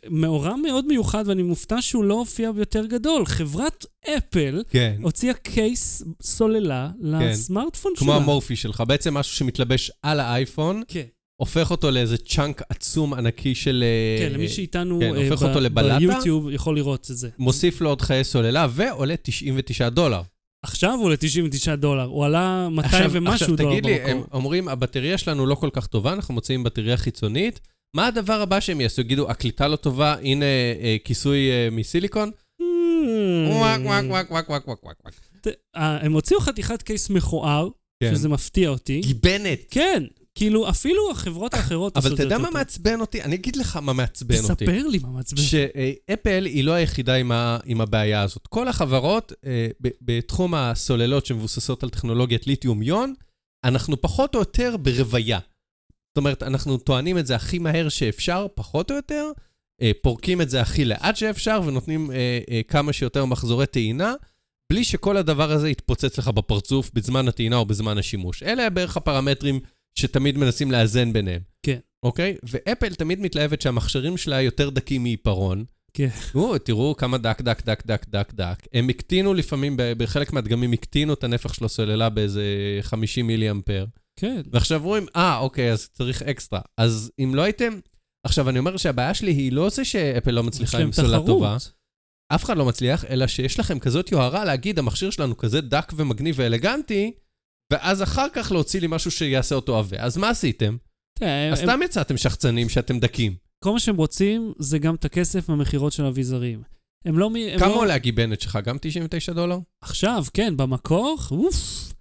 מאורע 0.10 0.56
מאוד 0.56 0.86
מיוחד, 0.86 1.24
ואני 1.28 1.44
מופתע 1.44 1.82
שהוא 1.82 2.04
לא 2.04 2.14
הופיע 2.14 2.52
ביותר 2.52 2.86
גדול. 2.86 3.26
חברת 3.26 3.86
אפל 4.18 4.64
כן. 4.70 4.96
הוציאה 5.02 5.34
קייס 5.34 6.04
סוללה 6.22 6.90
לסמארטפון 7.02 7.92
שלה. 7.96 8.06
כמו 8.06 8.16
המורפי 8.16 8.56
שלך, 8.56 8.84
בעצם 8.88 9.14
משהו 9.14 9.36
שמתלבש 9.36 9.92
על 10.02 10.20
האייפון, 10.20 10.84
כן. 10.88 11.04
הופך 11.36 11.72
אותו 11.72 11.92
לאיזה 11.92 12.18
צ'אנק 12.18 12.62
עצום 12.70 13.14
ענקי 13.14 13.56
של... 13.56 13.84
כן, 14.20 14.26
אה, 14.26 14.30
למי 14.34 14.50
שאיתנו 14.50 15.00
כן, 15.00 15.16
אה, 15.16 15.30
הופך 15.30 15.42
ב- 15.42 15.46
אותו 15.46 15.60
לבלטה? 15.60 16.00
ביוטיוב 16.00 16.50
יכול 16.52 16.76
לראות 16.76 17.12
את 17.12 17.18
זה. 17.18 17.30
מוסיף 17.40 17.82
לו 17.82 17.90
עוד 17.90 18.02
חיי 18.02 18.24
סוללה 18.24 18.68
ועולה 18.72 19.16
99 19.24 19.90
דולר. 19.90 20.22
עכשיו 20.64 20.94
הוא 20.94 21.06
עולה 21.06 21.18
99 21.18 21.76
דולר, 21.76 22.04
הוא 22.04 22.26
עלה 22.26 22.70
200 22.70 23.10
ומשהו 23.12 23.34
עכשיו, 23.34 23.56
דולר 23.56 23.70
תגיד 23.72 23.86
לי, 23.86 24.02
הם 24.02 24.18
במקור. 24.18 24.34
אומרים, 24.34 24.68
הבטריה 24.68 25.18
שלנו 25.18 25.46
לא 25.46 25.56
כל 25.56 25.70
כך 25.74 25.88
טובה, 25.88 26.14
אנחנו 26.14 26.34
מוצאים 26.34 26.64
בטריה 26.64 26.98
חיצונית. 26.98 27.60
מה 27.96 28.08
הדבר 28.08 28.42
הבא 28.42 28.60
שהם 28.60 28.82
יעשו? 28.82 29.02
יגידו, 29.02 29.30
הקליטה 29.30 29.68
לא 29.68 29.76
טובה, 29.76 30.16
הנה 30.22 30.46
אה, 30.46 30.96
כיסוי 31.04 31.52
אה, 31.52 31.68
מסיליקון? 31.72 32.32
Hmm. 32.62 32.64
וואק, 33.50 33.82
וואק, 33.84 34.06
וואק, 34.10 34.32
וואק, 34.32 34.50
וואק, 34.50 34.68
וואק, 34.68 34.84
וואק. 35.04 35.14
אה, 35.76 36.06
הם 36.06 36.14
הוציאו 36.14 36.40
חתיכת 36.40 36.82
case 36.82 37.10
מכוער, 37.10 37.70
כן. 38.04 38.16
שזה 38.16 38.30
מפתיע 38.30 38.70
אותי. 38.70 39.02
גיבנת. 39.02 39.60
כן, 39.70 40.04
כאילו 40.36 40.70
אפילו 40.70 41.12
החברות 41.12 41.54
האחרות 41.54 41.98
אבל 41.98 42.06
עשו 42.06 42.08
את 42.08 42.14
אתה 42.14 42.18
זה 42.18 42.24
יודע 42.24 42.36
יותר 42.36 42.44
מה 42.44 42.50
טוב. 42.50 42.58
מעצבן 42.58 43.02
אותי? 43.02 43.22
אני 43.22 43.36
אגיד 43.36 43.56
לך 43.56 43.78
מה 43.78 43.94
מעצבן 43.94 44.36
אותי. 44.36 44.66
תספר 44.66 44.88
לי 44.88 45.00
מה 45.00 45.10
מעצבן. 45.10 45.42
שאפל 45.42 46.46
היא 46.46 46.64
לא 46.64 46.72
היחידה 46.72 47.16
עם, 47.16 47.32
ה, 47.32 47.58
עם 47.66 47.82
הבעיה 47.82 48.22
הזאת. 48.22 48.48
כל 48.48 48.68
החברות 48.68 49.34
אה, 49.46 49.68
ב, 49.82 49.88
בתחום 50.02 50.54
הסוללות 50.56 51.26
שמבוססות 51.26 51.84
על 51.84 51.90
טכנולוגיית 51.90 52.48
ליתיום-יון, 52.48 53.14
אנחנו 53.64 54.02
פחות 54.02 54.36
או 54.36 54.40
יותר 54.40 54.78
ברוויה. 54.78 55.40
זאת 56.14 56.18
אומרת, 56.18 56.44
אנחנו 56.44 56.78
טוענים 56.78 57.18
את 57.18 57.28
זה 57.28 57.36
הכי 57.36 57.60
מהר 57.60 57.90
שאפשר, 57.90 58.48
פחות 58.56 58.92
או 58.92 58.96
יותר, 58.96 59.32
אה, 59.82 59.92
פורקים 60.02 60.42
את 60.42 60.50
זה 60.50 60.62
הכי 60.62 60.86
לאט 60.86 61.16
שאפשר, 61.16 61.62
ונותנים 61.66 62.12
אה, 62.12 62.40
אה, 62.50 62.62
כמה 62.68 62.94
שיותר 62.94 63.26
מחזורי 63.26 63.66
טעינה, 63.66 64.14
בלי 64.72 64.84
שכל 64.84 65.18
הדבר 65.18 65.52
הזה 65.52 65.70
יתפוצץ 65.70 66.18
לך 66.18 66.28
בפרצוף 66.28 66.92
בזמן 66.94 67.28
הטעינה 67.28 67.56
או 67.56 67.66
בזמן 67.66 67.98
השימוש. 67.98 68.44
אלה 68.44 68.70
בערך 68.70 68.98
הפרמטרים 68.98 69.60
שתמיד 69.96 70.38
מנסים 70.38 70.72
לאזן 70.72 71.14
ביניהם. 71.14 71.42
כן. 71.64 71.80
אוקיי? 72.04 72.36
ואפל 72.44 72.94
תמיד 72.94 73.20
מתלהבת 73.20 73.62
שהמכשירים 73.62 74.18
שלה 74.18 74.42
יותר 74.42 74.70
דקים 74.70 75.04
מעיפרון, 75.04 75.66
כן. 75.94 76.10
תראו, 76.32 76.58
תראו 76.58 76.96
כמה 76.98 77.18
דק, 77.18 77.42
דק, 77.42 77.62
דק, 77.66 77.86
דק, 77.86 78.06
דק, 78.10 78.34
דק. 78.34 78.68
הם 78.74 78.90
הקטינו 78.90 79.34
לפעמים, 79.34 79.78
בחלק 79.78 80.34
מהדגמים 80.34 80.74
הקטינו 80.74 81.14
את 81.14 81.24
הנפח 81.24 81.54
של 81.54 81.66
הסוללה 81.66 82.10
באיזה 82.10 82.44
50 82.82 83.28
מילי 83.28 83.52
אמפר. 83.52 83.86
כן. 84.20 84.42
ועכשיו 84.52 84.82
רואים, 84.84 85.06
אה, 85.16 85.38
אוקיי, 85.38 85.72
אז 85.72 85.90
צריך 85.90 86.22
אקסטרה. 86.22 86.62
אז 86.78 87.12
אם 87.20 87.36
לא 87.36 87.42
הייתם... 87.42 87.74
עכשיו, 88.26 88.50
אני 88.50 88.60
אומר 88.60 88.78
שהבעיה 88.78 89.14
שלי 89.14 89.32
היא 89.32 89.52
לא 89.52 89.70
זה 89.70 89.86
שאפל 89.86 90.32
לא 90.32 90.44
מצליחה 90.44 90.78
עם 90.78 90.92
סוללה. 90.92 91.20
טובה. 91.26 91.58
אף 92.30 92.44
אחד 92.44 92.58
לא 92.58 92.66
מצליח, 92.66 93.06
אלא 93.06 93.28
שיש 93.28 93.60
לכם 93.60 93.80
כזאת 93.80 94.12
יוהרה 94.12 94.46
להגיד, 94.46 94.80
המכשיר 94.80 95.10
שלנו 95.10 95.38
כזה 95.38 95.62
דק 95.62 95.92
ומגניב 95.96 96.36
ואלגנטי, 96.38 97.12
ואז 97.74 98.04
אחר 98.04 98.28
כך 98.34 98.52
להוציא 98.52 98.82
לי 98.82 98.88
משהו 98.90 99.12
שיעשה 99.12 99.56
אותו 99.56 99.78
עבה. 99.78 99.98
אז 100.00 100.18
מה 100.18 100.30
עשיתם? 100.30 100.78
תראה, 101.20 101.50
אז 101.52 101.60
הם- 101.60 101.66
סתם 101.66 101.80
יצאתם 101.86 102.18
שחצנים 102.18 102.70
שאתם 102.70 103.00
דקים. 103.00 103.36
כל 103.64 103.72
מה 103.72 103.80
שהם 103.80 103.96
רוצים 103.96 104.54
זה 104.60 104.80
גם 104.80 104.96
את 104.96 105.06
הכסף 105.06 105.50
מהמכירות 105.50 105.94
של 105.94 106.06
האביזרים. 106.06 106.64
הם 107.06 107.18
לא... 107.18 107.30
מ- 107.30 107.36
הם 107.36 107.60
כמה 107.60 107.68
לא- 107.70 107.76
עולה 107.76 107.94
הגיבנת 107.94 108.42
שלך? 108.42 108.60
גם 108.64 108.78
99 108.82 109.34
דולר? 109.34 109.58
עכשיו, 109.82 110.24
כן, 110.34 110.58
במקור, 110.58 111.18
אוף, 111.32 111.94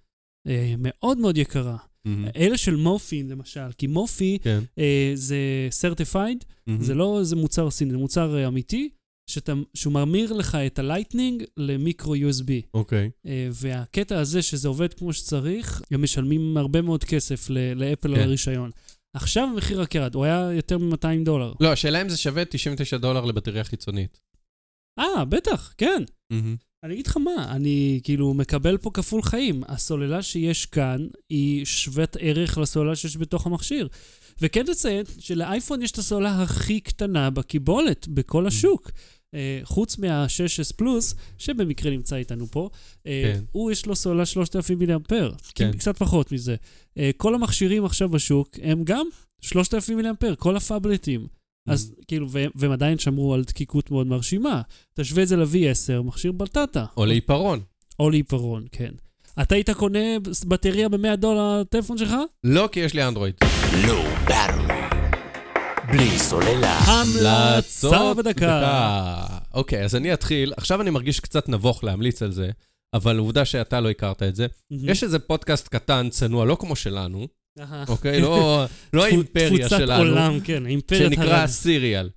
אה, 0.47 0.73
מאוד 0.77 1.17
מאוד 1.17 1.37
יקרה. 1.37 1.77
אלה 2.35 2.57
של 2.57 2.75
מופי, 2.75 3.23
למשל, 3.23 3.71
כי 3.77 3.87
מופי 3.87 4.37
כן. 4.43 4.59
אה, 4.79 5.11
זה 5.15 5.37
certified, 5.81 6.45
זה 6.79 6.93
לא 6.93 7.19
איזה 7.19 7.35
מוצר 7.35 7.69
סיני, 7.71 7.91
זה 7.91 7.97
מוצר 7.97 8.37
אה, 8.37 8.47
אמיתי, 8.47 8.89
שאתה, 9.33 9.53
שהוא 9.73 9.93
ממיר 9.93 10.33
לך 10.33 10.55
את 10.55 10.79
הלייטנינג 10.79 11.43
למיקרו 11.57 12.15
USB. 12.15 12.51
אוקיי. 12.73 13.09
אה, 13.25 13.47
והקטע 13.51 14.19
הזה 14.19 14.41
שזה 14.41 14.67
עובד 14.67 14.93
כמו 14.93 15.13
שצריך, 15.13 15.81
הם 15.91 16.03
משלמים 16.03 16.57
הרבה 16.57 16.81
מאוד 16.81 17.03
כסף 17.03 17.49
לאפל 17.75 18.09
על 18.09 18.15
כן. 18.15 18.21
הרישיון. 18.21 18.71
עכשיו 19.15 19.47
המחיר 19.53 19.81
רק 19.81 19.95
ירד, 19.95 20.15
הוא 20.15 20.25
היה 20.25 20.49
יותר 20.53 20.77
מ-200 20.77 21.25
דולר. 21.25 21.53
לא, 21.59 21.71
השאלה 21.71 22.01
אם 22.01 22.09
זה 22.09 22.17
שווה 22.17 22.45
99 22.45 22.97
דולר 22.97 23.25
לבטריה 23.25 23.63
חיצונית. 23.63 24.19
אה, 24.99 25.25
בטח, 25.25 25.73
כן. 25.77 26.03
אני 26.83 26.93
אגיד 26.93 27.07
לך 27.07 27.17
מה, 27.17 27.45
אני 27.49 27.99
כאילו 28.03 28.33
מקבל 28.33 28.77
פה 28.77 28.91
כפול 28.93 29.21
חיים. 29.21 29.63
הסוללה 29.67 30.21
שיש 30.21 30.65
כאן 30.65 31.07
היא 31.29 31.65
שוות 31.65 32.17
ערך 32.19 32.57
לסוללה 32.57 32.95
שיש 32.95 33.17
בתוך 33.17 33.45
המכשיר. 33.45 33.87
וכן 34.41 34.63
נציין 34.69 35.05
שלאייפון 35.19 35.81
יש 35.81 35.91
את 35.91 35.97
הסוללה 35.97 36.41
הכי 36.41 36.79
קטנה 36.79 37.29
בקיבולת 37.29 38.07
בכל 38.07 38.47
השוק. 38.47 38.91
אה, 39.33 39.59
חוץ 39.63 39.97
מה-6S 39.97 40.73
פלוס, 40.75 41.15
שבמקרה 41.37 41.91
נמצא 41.91 42.15
איתנו 42.15 42.47
פה, 42.47 42.69
אה, 43.07 43.21
כן. 43.25 43.43
הוא 43.51 43.71
יש 43.71 43.85
לו 43.85 43.95
סוללה 43.95 44.25
3,000 44.25 44.79
מיליאמפר, 44.79 45.33
כן. 45.55 45.71
כן. 45.71 45.77
קצת 45.77 45.97
פחות 45.97 46.31
מזה. 46.31 46.55
אה, 46.97 47.11
כל 47.17 47.35
המכשירים 47.35 47.85
עכשיו 47.85 48.09
בשוק 48.09 48.49
הם 48.61 48.83
גם 48.83 49.07
3,000 49.41 49.97
מיליאמפר, 49.97 50.35
כל 50.35 50.55
הפאבלטים. 50.55 51.27
אז 51.67 51.93
כאילו, 52.07 52.27
ו- 52.31 52.45
והם 52.55 52.71
עדיין 52.71 52.97
שמרו 52.97 53.33
על 53.33 53.43
דקיקות 53.43 53.91
מאוד 53.91 54.07
מרשימה. 54.07 54.61
תשווה 54.93 55.23
את 55.23 55.27
זה 55.27 55.35
ל-V10, 55.37 56.01
מכשיר 56.03 56.31
בלטטה. 56.31 56.85
או 56.97 57.05
לעיפרון. 57.05 57.59
או 57.99 58.09
לעיפרון, 58.09 58.65
כן. 58.71 58.91
אתה 59.41 59.55
היית 59.55 59.69
קונה 59.69 59.99
בטריה 60.47 60.89
ב-100 60.89 61.15
דולר 61.15 61.61
לטלפון 61.61 61.97
שלך? 61.97 62.13
לא, 62.43 62.69
כי 62.71 62.79
יש 62.79 62.93
לי 62.93 63.07
אנדרואיד. 63.07 63.33
Low 63.83 64.29
Battery. 64.29 64.73
בלי 65.91 66.19
סוללה. 66.19 66.79
המלצה 66.79 68.13
בדקה. 68.13 69.25
אוקיי, 69.53 69.83
אז 69.83 69.95
אני 69.95 70.13
אתחיל. 70.13 70.53
עכשיו 70.57 70.81
אני 70.81 70.89
מרגיש 70.89 71.19
קצת 71.19 71.49
נבוך 71.49 71.83
להמליץ 71.83 72.21
על 72.21 72.31
זה, 72.31 72.49
אבל 72.93 73.17
עובדה 73.17 73.45
שאתה 73.45 73.79
לא 73.79 73.89
הכרת 73.89 74.23
את 74.23 74.35
זה. 74.35 74.47
יש 74.71 75.03
איזה 75.03 75.19
פודקאסט 75.19 75.67
קטן, 75.67 76.09
צנוע, 76.09 76.45
לא 76.45 76.57
כמו 76.59 76.75
שלנו. 76.75 77.27
אוקיי? 77.87 78.21
לא 78.21 78.65
לא 78.93 79.05
האימפריה 79.05 79.49
תפוצת 79.49 79.77
שלנו. 79.77 80.03
עולם, 80.09 80.39
כן, 80.39 80.65
האימפריית 80.65 81.03
שנקרא. 81.13 81.47
סיריאל. 81.47 82.09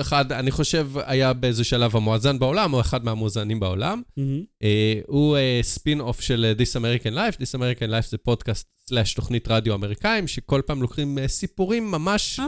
אחד, 0.00 0.32
אני 0.32 0.50
חושב, 0.50 0.88
היה 1.06 1.32
באיזה 1.32 1.64
שלב 1.64 1.96
המואזן 1.96 2.38
בעולם, 2.38 2.72
או 2.74 2.80
אחד 2.80 3.04
מהמואזנים 3.04 3.60
בעולם. 3.60 4.02
אה, 4.62 5.00
הוא 5.06 5.36
ספין 5.62 6.00
אוף 6.00 6.20
של 6.20 6.44
אה, 6.44 6.64
This 6.64 6.70
American 6.80 7.14
Life. 7.14 7.36
This 7.40 7.58
American 7.58 7.90
Life 7.90 8.10
זה 8.10 8.18
פודקאסט 8.18 8.66
slash 8.88 9.14
תוכנית 9.14 9.48
רדיו 9.48 9.74
אמריקאים, 9.74 10.26
שכל 10.28 10.60
פעם 10.66 10.82
לוקחים 10.82 11.18
אה, 11.18 11.28
סיפורים 11.28 11.90
ממש... 11.90 12.40
אה, 12.40 12.46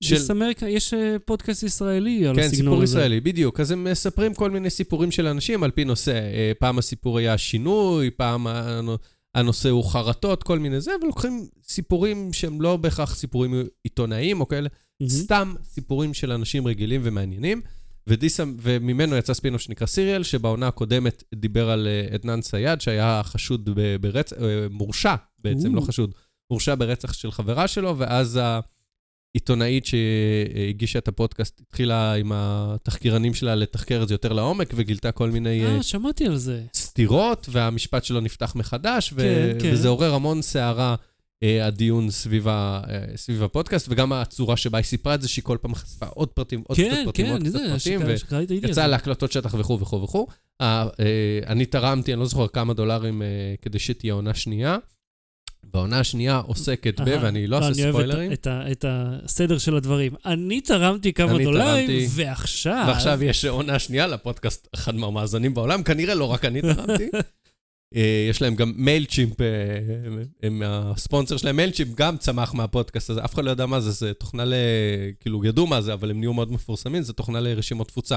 של- 0.00 0.16
של... 0.18 0.32
אמריקה, 0.32 0.68
יש 0.68 0.94
אה, 0.94 1.16
פודקאסט 1.24 1.62
ישראלי 1.62 2.26
על 2.26 2.36
כן, 2.36 2.40
הסגנון 2.42 2.56
סיפור 2.72 2.82
הזה. 2.82 2.98
ישראלי, 2.98 3.20
בדיוק. 3.20 3.60
אז 3.60 3.70
הם 3.70 3.84
מספרים 3.84 4.34
כל 4.34 4.50
מיני 4.50 4.70
סיפורים 4.70 5.10
של 5.10 5.26
אנשים 5.26 5.62
על 5.62 5.70
פי 5.70 5.84
נושא. 5.84 6.12
אה, 6.12 6.52
פעם 6.58 6.78
הסיפור 6.78 7.18
היה 7.18 7.38
שינוי, 7.38 8.10
פעם 8.10 8.46
הנושא 9.34 9.68
הוא 9.68 9.84
חרטות, 9.84 10.42
כל 10.42 10.58
מיני 10.58 10.80
זה, 10.80 10.92
ולוקחים 11.02 11.46
סיפורים 11.62 12.32
שהם 12.32 12.60
לא 12.60 12.76
בהכרח 12.76 13.14
סיפורים 13.14 13.54
עיתונאיים 13.84 14.40
או 14.40 14.48
כאלה, 14.48 14.68
מהמם. 15.00 15.10
סתם 15.10 15.54
סיפורים 15.64 16.14
של 16.14 16.32
אנשים 16.32 16.66
רגילים 16.66 17.00
ומעניינים. 17.04 17.60
ו-This, 18.06 18.40
וממנו 18.62 19.16
יצא 19.16 19.34
ספינוף 19.34 19.60
שנקרא 19.60 19.86
Serial, 19.86 20.22
שבעונה 20.22 20.68
הקודמת 20.68 21.22
דיבר 21.34 21.70
על 21.70 21.86
אה, 21.86 22.14
עדנאן 22.14 22.42
סייד, 22.42 22.80
שהיה 22.80 23.20
חשוד 23.24 23.70
ברצח, 24.00 24.36
אה, 24.42 24.66
מורשע 24.70 25.14
בעצם, 25.44 25.68
או. 25.68 25.76
לא 25.76 25.80
חשוד, 25.80 26.14
מורשע 26.50 26.74
ברצח 26.74 27.12
של 27.12 27.30
חברה 27.30 27.68
שלו, 27.68 27.98
ואז 27.98 28.40
העיתונאית 29.34 29.86
שהגישה 29.86 30.98
את 30.98 31.08
הפודקאסט 31.08 31.60
התחילה 31.68 32.12
עם 32.14 32.32
התחקירנים 32.34 33.34
שלה 33.34 33.54
לתחקר 33.54 34.02
את 34.02 34.08
זה 34.08 34.14
יותר 34.14 34.32
לעומק, 34.32 34.72
וגילתה 34.76 35.12
כל 35.12 35.30
מיני 35.30 35.64
אה, 35.64 35.76
אה, 35.76 35.82
שמעתי 35.82 36.26
על 36.26 36.36
זה. 36.36 36.62
סתירות, 36.74 37.46
והמשפט 37.52 38.04
שלו 38.04 38.20
נפתח 38.20 38.52
מחדש, 38.56 39.12
ו- 39.12 39.16
כן, 39.16 39.58
כן. 39.62 39.70
וזה 39.72 39.88
עורר 39.88 40.14
המון 40.14 40.42
סערה. 40.42 40.94
אה, 41.42 41.66
הדיון 41.66 42.10
סביב, 42.10 42.48
ה, 42.48 42.80
אה, 42.90 43.16
סביב 43.16 43.42
הפודקאסט, 43.42 43.86
וגם 43.90 44.12
הצורה 44.12 44.56
שבה 44.56 44.78
היא 44.78 44.84
סיפרה 44.84 45.14
את 45.14 45.22
זה, 45.22 45.28
שהיא 45.28 45.42
כל 45.44 45.58
פעם 45.60 45.74
חשפה 45.74 46.06
עוד 46.06 46.28
פרטים, 46.28 46.62
עוד 46.66 46.78
קצת 46.78 46.86
כן, 46.90 47.02
פרטים, 47.04 47.26
כן, 47.26 47.32
עוד 47.32 47.42
קצת 47.42 47.52
פרטים, 47.70 48.00
שקרה- 48.00 48.18
שקראתי 48.18 48.54
על 48.54 48.60
ויצא 48.62 48.72
זה. 48.74 48.86
להקלטות 48.86 49.32
שטח 49.32 49.54
וכו' 49.58 49.80
וכו' 49.80 50.02
וכו'. 50.02 50.26
אה, 50.60 50.86
אה, 51.00 51.06
אני 51.46 51.66
תרמתי, 51.66 52.12
אני 52.12 52.20
לא 52.20 52.26
זוכר 52.26 52.48
כמה 52.48 52.74
דולרים 52.74 53.22
אה, 53.22 53.26
כדי 53.62 53.78
שתהיה 53.78 54.14
עונה 54.14 54.34
שנייה. 54.34 54.76
והעונה 55.74 55.98
השנייה 56.00 56.36
עוסקת 56.36 57.00
ב. 57.00 57.04
ואני 57.22 57.46
לא 57.46 57.56
אעשה 57.56 57.68
אני 57.68 57.82
אוהב 57.84 57.94
את 57.96 58.00
ה- 58.00 58.02
ספוילרים, 58.02 58.32
את 58.32 58.46
ה- 58.46 58.72
את 58.72 58.84
הסדר 58.88 59.58
של 59.58 59.76
הדברים. 59.76 60.12
אני 60.26 60.60
תרמתי 60.60 61.12
כמה 61.12 61.36
אני 61.36 61.44
דולרים. 61.44 62.08
ועכשיו... 62.10 62.84
ועכשיו 62.88 63.24
יש 63.24 63.44
עונה 63.44 63.78
שנייה 63.78 64.06
לפודקאסט, 64.06 64.68
אחד 64.74 64.94
מהמאזנים 64.94 65.54
בעולם, 65.54 65.82
כנראה 65.82 66.14
לא 66.14 66.24
רק 66.24 66.44
אני 66.44 66.62
תרמתי. 66.62 67.08
אה, 67.96 68.26
יש 68.30 68.42
להם 68.42 68.54
גם 68.54 68.72
מייל 68.76 69.04
צ'ימפ, 69.04 69.40
אה, 69.40 69.46
הם 70.42 70.62
הספונסר 70.66 71.36
שלהם, 71.36 71.56
מייל 71.56 71.70
צ'ימפ 71.70 71.94
גם 71.94 72.16
צמח 72.16 72.54
מהפודקאסט 72.54 73.10
הזה, 73.10 73.24
אף 73.24 73.34
אחד 73.34 73.44
לא 73.44 73.50
יודע 73.50 73.66
מה 73.66 73.80
זה, 73.80 73.90
זה 73.90 74.14
תוכנה 74.14 74.44
ל... 74.44 74.54
כאילו, 75.20 75.44
ידעו 75.44 75.66
מה 75.66 75.80
זה, 75.82 75.92
אבל 75.92 76.10
הם 76.10 76.18
נהיו 76.20 76.32
מאוד 76.32 76.52
מפורסמים, 76.52 77.02
זה 77.02 77.12
תוכנה 77.12 77.40
לרשימות 77.40 77.88
תפוצה. 77.88 78.16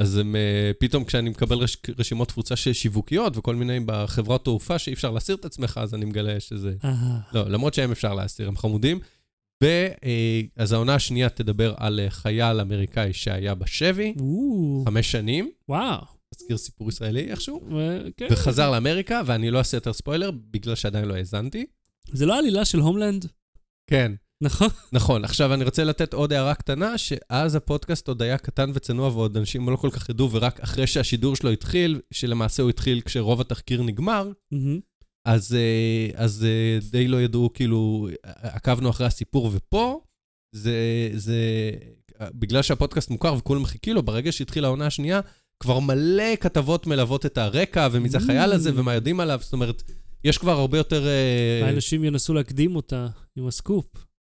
אה, 0.00 0.04
אז 0.04 0.16
הם, 0.16 0.36
אה, 0.36 0.70
פתאום 0.78 1.04
כשאני 1.04 1.30
מקבל 1.30 1.56
רש... 1.56 1.76
רשימות 1.98 2.28
תפוצה 2.28 2.56
שיווקיות 2.56 3.36
וכל 3.36 3.54
מיני 3.54 3.80
בחברת 3.86 4.44
תעופה 4.44 4.78
שאי 4.78 4.92
אפשר 4.92 5.10
להסיר 5.10 5.36
את 5.36 5.44
עצמך, 5.44 5.80
אז 5.82 5.94
אני 5.94 6.04
מגלה 6.04 6.40
שזה... 6.40 6.74
לא, 7.32 7.48
למרות 7.48 7.74
שהם 7.74 7.90
אפשר 7.90 8.14
להסיר, 8.14 8.48
הם 8.48 8.56
חמודים. 8.56 9.00
ואז 9.62 10.72
העונה 10.72 10.94
השנייה 10.94 11.28
תדבר 11.28 11.74
על 11.76 12.00
אה, 12.00 12.10
חייל 12.10 12.60
אמריקאי 12.60 13.12
שהיה 13.12 13.54
בשבי, 13.54 14.14
חמש 14.84 15.12
שנים, 15.12 15.50
וואו. 15.68 16.16
תזכיר 16.34 16.56
סיפור 16.56 16.88
ישראלי 16.88 17.30
איכשהו, 17.30 17.68
כן. 18.16 18.26
וחזר 18.30 18.70
לאמריקה, 18.70 19.22
ואני 19.26 19.50
לא 19.50 19.58
אעשה 19.58 19.76
יותר 19.76 19.92
ספוילר, 19.92 20.30
בגלל 20.30 20.74
שעדיין 20.74 21.04
לא 21.04 21.14
האזנתי. 21.14 21.66
זה 22.12 22.26
לא 22.26 22.38
עלילה 22.38 22.64
של 22.64 22.78
הומלנד, 22.78 23.26
כן, 23.86 24.12
נכון? 24.42 24.68
נכון. 24.92 25.24
עכשיו, 25.24 25.54
אני 25.54 25.64
רוצה 25.64 25.84
לתת 25.84 26.14
עוד 26.14 26.32
הערה 26.32 26.54
קטנה, 26.54 26.98
שאז 26.98 27.54
הפודקאסט 27.54 28.08
עוד 28.08 28.22
היה 28.22 28.38
קטן 28.38 28.70
וצנוע, 28.74 29.08
ועוד 29.08 29.36
אנשים 29.36 29.68
לא 29.68 29.76
כל 29.76 29.90
כך 29.90 30.08
ידעו, 30.08 30.30
ורק 30.32 30.60
אחרי 30.60 30.86
שהשידור 30.86 31.36
שלו 31.36 31.50
התחיל, 31.50 32.00
שלמעשה 32.10 32.62
הוא 32.62 32.70
התחיל 32.70 33.00
כשרוב 33.00 33.40
התחקיר 33.40 33.82
נגמר. 33.82 34.30
אז, 35.24 35.54
אה, 35.54 36.08
אז 36.14 36.44
אה, 36.44 36.78
די 36.90 37.08
לא 37.08 37.22
ידעו, 37.22 37.50
כאילו, 37.54 38.08
עקבנו 38.22 38.90
אחרי 38.90 39.06
הסיפור, 39.06 39.50
ופה 39.54 40.00
זה, 40.54 41.10
זה, 41.14 41.70
בגלל 42.22 42.62
שהפודקאסט 42.62 43.10
מוכר 43.10 43.34
וכולם 43.34 43.64
חיכי 43.64 43.92
לו, 43.92 44.02
ברגע 44.02 44.32
שהתחילה 44.32 44.66
העונה 44.68 44.86
השנייה, 44.86 45.20
כבר 45.62 45.78
מלא 45.78 46.36
כתבות 46.40 46.86
מלוות 46.86 47.26
את 47.26 47.38
הרקע, 47.38 47.88
ומי 47.92 48.08
זה 48.08 48.18
החייל 48.18 48.52
הזה, 48.52 48.70
ומה 48.74 48.94
יודעים 48.94 49.20
עליו, 49.20 49.38
זאת 49.42 49.52
אומרת, 49.52 49.82
יש 50.24 50.38
כבר 50.38 50.58
הרבה 50.58 50.78
יותר... 50.78 51.06
אה, 51.06 51.66
האנשים 51.66 52.04
ינסו 52.04 52.34
להקדים 52.34 52.76
אותה 52.76 53.08
עם 53.36 53.46
הסקופ. 53.46 53.86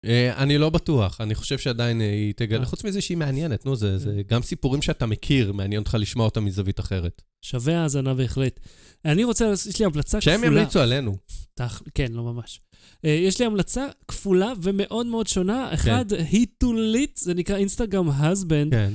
אה, 0.04 0.42
אני 0.42 0.58
לא 0.58 0.70
בטוח, 0.70 1.20
אני 1.20 1.34
חושב 1.34 1.58
שעדיין 1.58 2.00
אה, 2.00 2.10
היא 2.10 2.34
תגלה, 2.36 2.60
אה. 2.60 2.66
חוץ 2.66 2.84
מזה 2.84 3.00
שהיא 3.00 3.16
מעניינת, 3.16 3.66
נו, 3.66 3.76
זה, 3.76 3.98
זה 3.98 4.22
גם 4.26 4.42
סיפורים 4.42 4.82
שאתה 4.82 5.06
מכיר, 5.06 5.52
מעניין 5.52 5.80
אותך 5.80 5.96
לשמוע 6.00 6.24
אותם 6.24 6.44
מזווית 6.44 6.80
אחרת. 6.80 7.22
שווה 7.42 7.82
האזנה 7.82 8.14
בהחלט. 8.14 8.60
אני 9.04 9.24
רוצה, 9.24 9.52
יש 9.68 9.78
לי 9.78 9.84
המלצה 9.84 10.20
כפולה. 10.20 10.38
שהם 10.38 10.44
ימליצו 10.44 10.80
עלינו. 10.80 11.16
תח... 11.54 11.82
כן, 11.94 12.12
לא 12.12 12.22
ממש. 12.22 12.60
יש 13.04 13.40
לי 13.40 13.46
המלצה 13.46 13.86
כפולה 14.08 14.52
ומאוד 14.62 15.06
מאוד 15.06 15.26
שונה. 15.26 15.74
אחד, 15.74 16.04
היטולית, 16.12 17.20
זה 17.22 17.34
נקרא 17.34 17.56
אינסטגרם 17.56 18.08
הסבנד. 18.08 18.72
כן. 18.74 18.92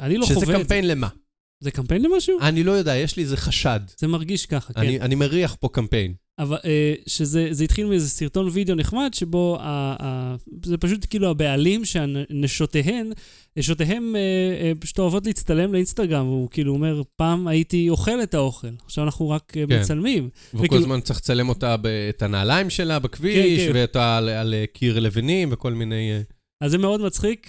אני 0.00 0.18
לא 0.18 0.26
שזה 0.26 0.34
חווה 0.34 0.54
את 0.54 0.58
זה. 0.58 0.64
קמפיין 0.64 0.86
למה? 0.86 1.08
זה 1.60 1.70
קמפיין 1.70 2.02
למשהו? 2.02 2.38
אני 2.40 2.64
לא 2.64 2.72
יודע, 2.72 2.96
יש 2.96 3.16
לי 3.16 3.22
איזה 3.22 3.36
חשד. 3.36 3.80
זה 3.98 4.06
מרגיש 4.06 4.46
ככה, 4.46 4.72
כן. 4.72 4.80
אני, 4.80 5.00
אני 5.00 5.14
מריח 5.14 5.56
פה 5.60 5.68
קמפיין. 5.72 6.14
אבל 6.38 6.56
אה, 6.64 6.94
שזה 7.06 7.48
זה 7.50 7.64
התחיל 7.64 7.86
מאיזה 7.86 8.08
סרטון 8.08 8.48
וידאו 8.52 8.74
נחמד, 8.76 9.10
שבו 9.14 9.56
ה, 9.60 9.96
ה, 10.02 10.36
זה 10.64 10.76
פשוט 10.78 11.06
כאילו 11.10 11.30
הבעלים 11.30 11.84
שנשותיהן, 11.84 13.10
נשותיהם 13.56 14.16
אה, 14.16 14.20
אה, 14.66 14.72
פשוט 14.80 14.98
אוהבות 14.98 15.26
להצטלם 15.26 15.72
לאינסטגרם, 15.72 16.26
והוא 16.28 16.48
כאילו 16.50 16.72
אומר, 16.72 17.02
פעם 17.16 17.48
הייתי 17.48 17.88
אוכל 17.90 18.22
את 18.22 18.34
האוכל, 18.34 18.68
עכשיו 18.84 19.04
אנחנו 19.04 19.28
רק 19.30 19.42
כן. 19.52 19.80
מצלמים. 19.80 20.28
וכל 20.54 20.64
וכאילו- 20.64 20.82
הזמן 20.82 21.00
צריך 21.00 21.18
לצלם 21.18 21.48
אותה, 21.48 21.76
ב- 21.76 21.86
את 21.86 22.22
הנעליים 22.22 22.70
שלה 22.70 22.98
בכביש, 22.98 23.60
כן, 23.60 23.66
כן. 23.66 23.72
ואתה 23.74 24.16
על- 24.16 24.28
על 24.28 24.54
קיר 24.72 25.00
לבנים 25.00 25.48
וכל 25.52 25.72
מיני... 25.72 26.10
אז 26.60 26.70
זה 26.70 26.78
מאוד 26.78 27.00
מצחיק. 27.00 27.48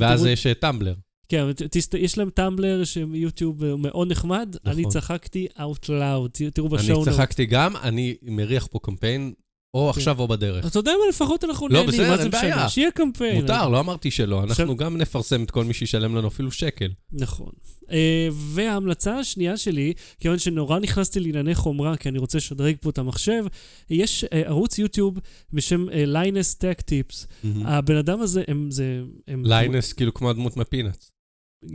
ואז 0.00 0.20
תראו- 0.20 0.28
יש 0.32 0.46
טמבלר. 0.46 0.94
כן, 1.28 1.52
תסת- 1.52 1.94
יש 1.98 2.18
להם 2.18 2.30
טמבלר 2.30 2.84
שיוטיוב 2.84 3.64
אה, 3.64 3.76
מאוד 3.76 4.10
נחמד, 4.10 4.56
נכון. 4.64 4.72
אני 4.72 4.88
צחקתי 4.88 5.46
out 5.56 5.84
loud, 5.88 6.50
תראו 6.54 6.68
אני 6.68 6.76
בשואו 6.76 6.98
נוט. 6.98 7.08
צחקתי 7.08 7.46
גם, 7.46 7.76
אני 7.76 8.14
מריח 8.22 8.66
פה 8.70 8.78
קמפיין, 8.82 9.32
או 9.74 9.90
עכשיו 9.90 10.18
או 10.20 10.28
בדרך. 10.28 10.66
אתה 10.66 10.78
יודע 10.78 10.90
מה, 10.90 11.08
לפחות 11.08 11.44
אנחנו 11.44 11.68
לא, 11.68 11.84
נהנים, 11.86 12.00
מה 12.10 12.16
זה 12.16 12.28
משנה? 12.28 12.68
שיהיה 12.68 12.90
קמפיין. 12.90 13.40
מותר, 13.40 13.68
לא 13.68 13.80
אמרתי 13.80 14.10
שלא. 14.10 14.36
עכשיו- 14.42 14.50
אנחנו 14.64 14.76
גם 14.76 14.96
נפרסם 14.98 15.42
את 15.42 15.50
כל 15.50 15.64
מי 15.64 15.74
שישלם 15.74 16.16
לנו 16.16 16.28
אפילו 16.28 16.50
שקל. 16.52 16.88
נכון. 17.12 17.50
אה, 17.90 18.28
וההמלצה 18.32 19.18
השנייה 19.18 19.56
שלי, 19.56 19.92
כיוון 20.20 20.38
שנורא 20.38 20.78
נכנסתי 20.78 21.20
לענייני 21.20 21.54
חומרה, 21.54 21.96
כי 21.96 22.08
אני 22.08 22.18
רוצה 22.18 22.38
לשדרג 22.38 22.76
פה 22.80 22.90
את 22.90 22.98
המחשב, 22.98 23.44
יש 23.90 24.24
אה, 24.24 24.42
ערוץ 24.46 24.78
יוטיוב 24.78 25.18
בשם 25.52 25.86
Linus 25.92 26.54
Tech 26.54 26.80
Tips. 26.80 27.26
הבן 27.64 27.96
אדם 27.96 28.20
הזה, 28.20 28.42
הם... 28.48 28.70
זה... 28.70 29.02
Linus, 29.44 29.92
כאילו 29.92 30.14
כמו 30.14 30.30
הדמות 30.30 30.56
מ-Peanuts. 30.56 31.10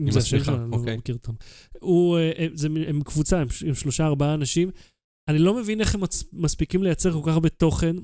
עם 0.07 0.17
השמיכה, 0.17 0.51
לא 0.51 0.77
אוקיי. 0.77 0.97
מכיר 0.97 1.15
אותם. 1.15 1.33
הוא, 1.79 2.17
אה, 2.17 2.31
אה, 2.37 2.47
זה, 2.53 2.67
הם 2.87 3.03
קבוצה, 3.03 3.41
הם, 3.41 3.47
הם 3.67 3.75
שלושה, 3.75 4.05
ארבעה 4.05 4.33
אנשים. 4.33 4.71
אני 5.27 5.39
לא 5.39 5.53
מבין 5.53 5.81
איך 5.81 5.95
הם 5.95 6.01
מספיקים 6.33 6.83
לייצר 6.83 7.11
כל 7.11 7.21
כך 7.23 7.33
הרבה 7.33 7.49
תוכן. 7.49 7.95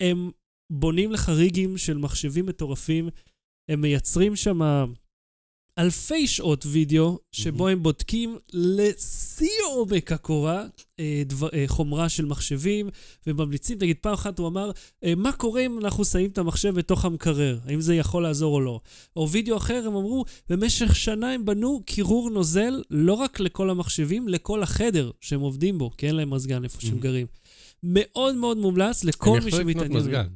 הם 0.00 0.30
בונים 0.72 1.12
לך 1.12 1.28
rigים 1.28 1.78
של 1.78 1.98
מחשבים 1.98 2.46
מטורפים, 2.46 3.08
הם 3.70 3.80
מייצרים 3.80 4.36
שם 4.36 4.60
אלפי 5.78 6.26
שעות 6.26 6.66
וידאו, 6.66 7.18
שבו 7.32 7.68
הם 7.68 7.82
בודקים 7.82 8.38
לשיא 8.52 9.48
עומק 9.74 10.12
הקורה 10.12 10.64
אה, 11.00 11.22
דבר, 11.26 11.48
אה, 11.54 11.64
חומרה 11.66 12.08
של 12.08 12.24
מחשבים, 12.24 12.88
וממליצים, 13.26 13.78
נגיד 13.80 13.96
פעם 14.00 14.12
אחת 14.12 14.38
הוא 14.38 14.48
אמר, 14.48 14.70
אה, 15.04 15.14
מה 15.14 15.32
קורה 15.32 15.66
אם 15.66 15.78
אנחנו 15.78 16.04
שמים 16.04 16.30
את 16.30 16.38
המחשב 16.38 16.74
בתוך 16.74 17.04
המקרר? 17.04 17.58
האם 17.66 17.80
זה 17.80 17.94
יכול 17.94 18.22
לעזור 18.22 18.54
או 18.54 18.60
לא? 18.60 18.80
או 19.16 19.28
וידאו 19.30 19.56
אחר, 19.56 19.82
הם 19.86 19.96
אמרו, 19.96 20.24
במשך 20.48 20.96
שנה 20.96 21.32
הם 21.32 21.44
בנו 21.44 21.82
קירור 21.86 22.30
נוזל 22.30 22.82
לא 22.90 23.12
רק 23.12 23.40
לכל 23.40 23.70
המחשבים, 23.70 24.28
לכל 24.28 24.62
החדר 24.62 25.10
שהם 25.20 25.40
עובדים 25.40 25.78
בו, 25.78 25.90
כי 25.98 26.06
אין 26.06 26.14
להם 26.16 26.34
מזגן 26.34 26.64
איפה 26.64 26.80
שהם 26.80 26.98
Mhm. 26.98 27.02
גרים. 27.02 27.26
מאוד 27.82 28.34
מאוד 28.34 28.56
מומלץ 28.58 29.04
לכל 29.04 29.36
הם 29.36 29.42
מי 29.44 29.48
יכלו 29.48 29.60
לקנות 29.60 29.74
שמתעניין. 29.84 30.00
מזגן. 30.02 30.26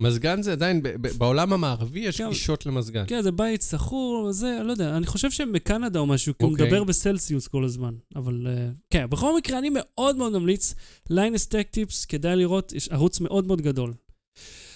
מזגן 0.00 0.42
זה 0.42 0.52
עדיין, 0.52 0.82
בעולם 1.18 1.52
המערבי 1.52 2.00
יש. 2.00 2.20
גישות 2.20 2.66
למזגן. 2.66 3.04
כן, 3.06 3.22
זה 3.22 3.32
בית 3.32 3.62
סחור, 3.62 4.32
זה, 4.32 4.60
לא 4.64 4.72
יודע, 4.72 4.96
אני 4.96 5.06
חושב 5.06 5.30
שהם 5.30 5.52
בקנדה 5.52 5.98
או 5.98 6.06
משהו, 6.06 6.38
כי 6.38 6.44
הוא 6.44 6.52
אוקיי. 6.52 6.66
מדבר 6.66 6.84
בסלסיוס 6.84 7.48
כל 7.48 7.64
הזמן. 7.64 7.94
אבל 8.16 8.46
אה, 8.46 8.68
כן, 8.90 9.06
בכל 9.10 9.36
מקרה, 9.36 9.58
אני 9.58 9.70
מאוד 9.72 10.16
מאוד 10.16 10.32
ממליץ, 10.32 10.74
Linus 11.10 11.46
Tech 11.46 11.68
Tips, 11.70 12.04
כדאי 12.04 12.36
לראות, 12.36 12.72
יש 12.72 12.88
ערוץ 12.88 13.20
מאוד 13.20 13.46
מאוד 13.46 13.60
גדול. 13.60 13.92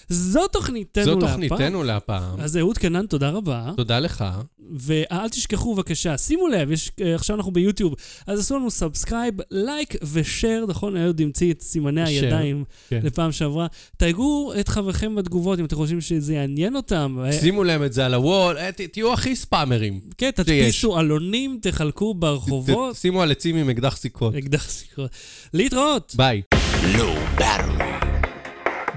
זו 0.09 0.47
תוכניתנו 0.47 1.03
זו 1.05 1.19
להפעם. 1.19 1.47
תוכניתנו 1.47 1.83
להפעם. 1.83 2.39
אז 2.39 2.57
אהוד 2.57 2.77
קנן, 2.77 3.05
תודה 3.05 3.29
רבה. 3.29 3.71
תודה 3.75 3.99
לך. 3.99 4.25
ואל 4.77 5.29
תשכחו 5.29 5.75
בבקשה, 5.75 6.17
שימו 6.17 6.47
לב, 6.47 6.71
יש, 6.71 6.91
אה, 7.01 7.15
עכשיו 7.15 7.35
אנחנו 7.35 7.51
ביוטיוב, 7.51 7.95
אז 8.27 8.39
עשו 8.39 8.55
לנו 8.55 8.71
subscribe, 8.71 9.33
לייק 9.51 9.95
ושאר, 10.13 10.65
נכון? 10.67 10.97
אהוד 10.97 11.21
המציא 11.21 11.51
את 11.51 11.61
סימני 11.61 12.03
share, 12.05 12.07
הידיים 12.07 12.63
כן. 12.89 12.99
לפעם 13.03 13.31
שעברה. 13.31 13.67
תייגו 13.97 14.53
את 14.59 14.67
חבריכם 14.67 15.15
בתגובות 15.15 15.59
אם 15.59 15.65
אתם 15.65 15.75
חושבים 15.75 16.01
שזה 16.01 16.33
יעניין 16.33 16.75
אותם. 16.75 17.17
אה, 17.25 17.33
שימו 17.33 17.63
להם 17.63 17.83
את 17.83 17.93
זה 17.93 18.05
על 18.05 18.13
הוול, 18.13 18.57
אה, 18.57 18.69
תהיו 18.71 19.13
הכי 19.13 19.35
ספאמרים. 19.35 19.99
כן, 20.17 20.31
תדפיסו 20.31 20.97
עלונים, 20.97 21.59
תחלקו 21.61 22.13
ברחובות. 22.13 22.95
שימו 22.95 23.21
על 23.21 23.31
עצים 23.31 23.55
עם 23.55 23.69
אקדח 23.69 23.97
סיכות. 23.97 24.35
אקדח 24.35 24.69
סיכות. 24.69 25.09
להתראות! 25.53 26.13
ביי. 26.17 26.41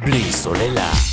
בלי 0.05 0.33
סוללה. 0.33 1.12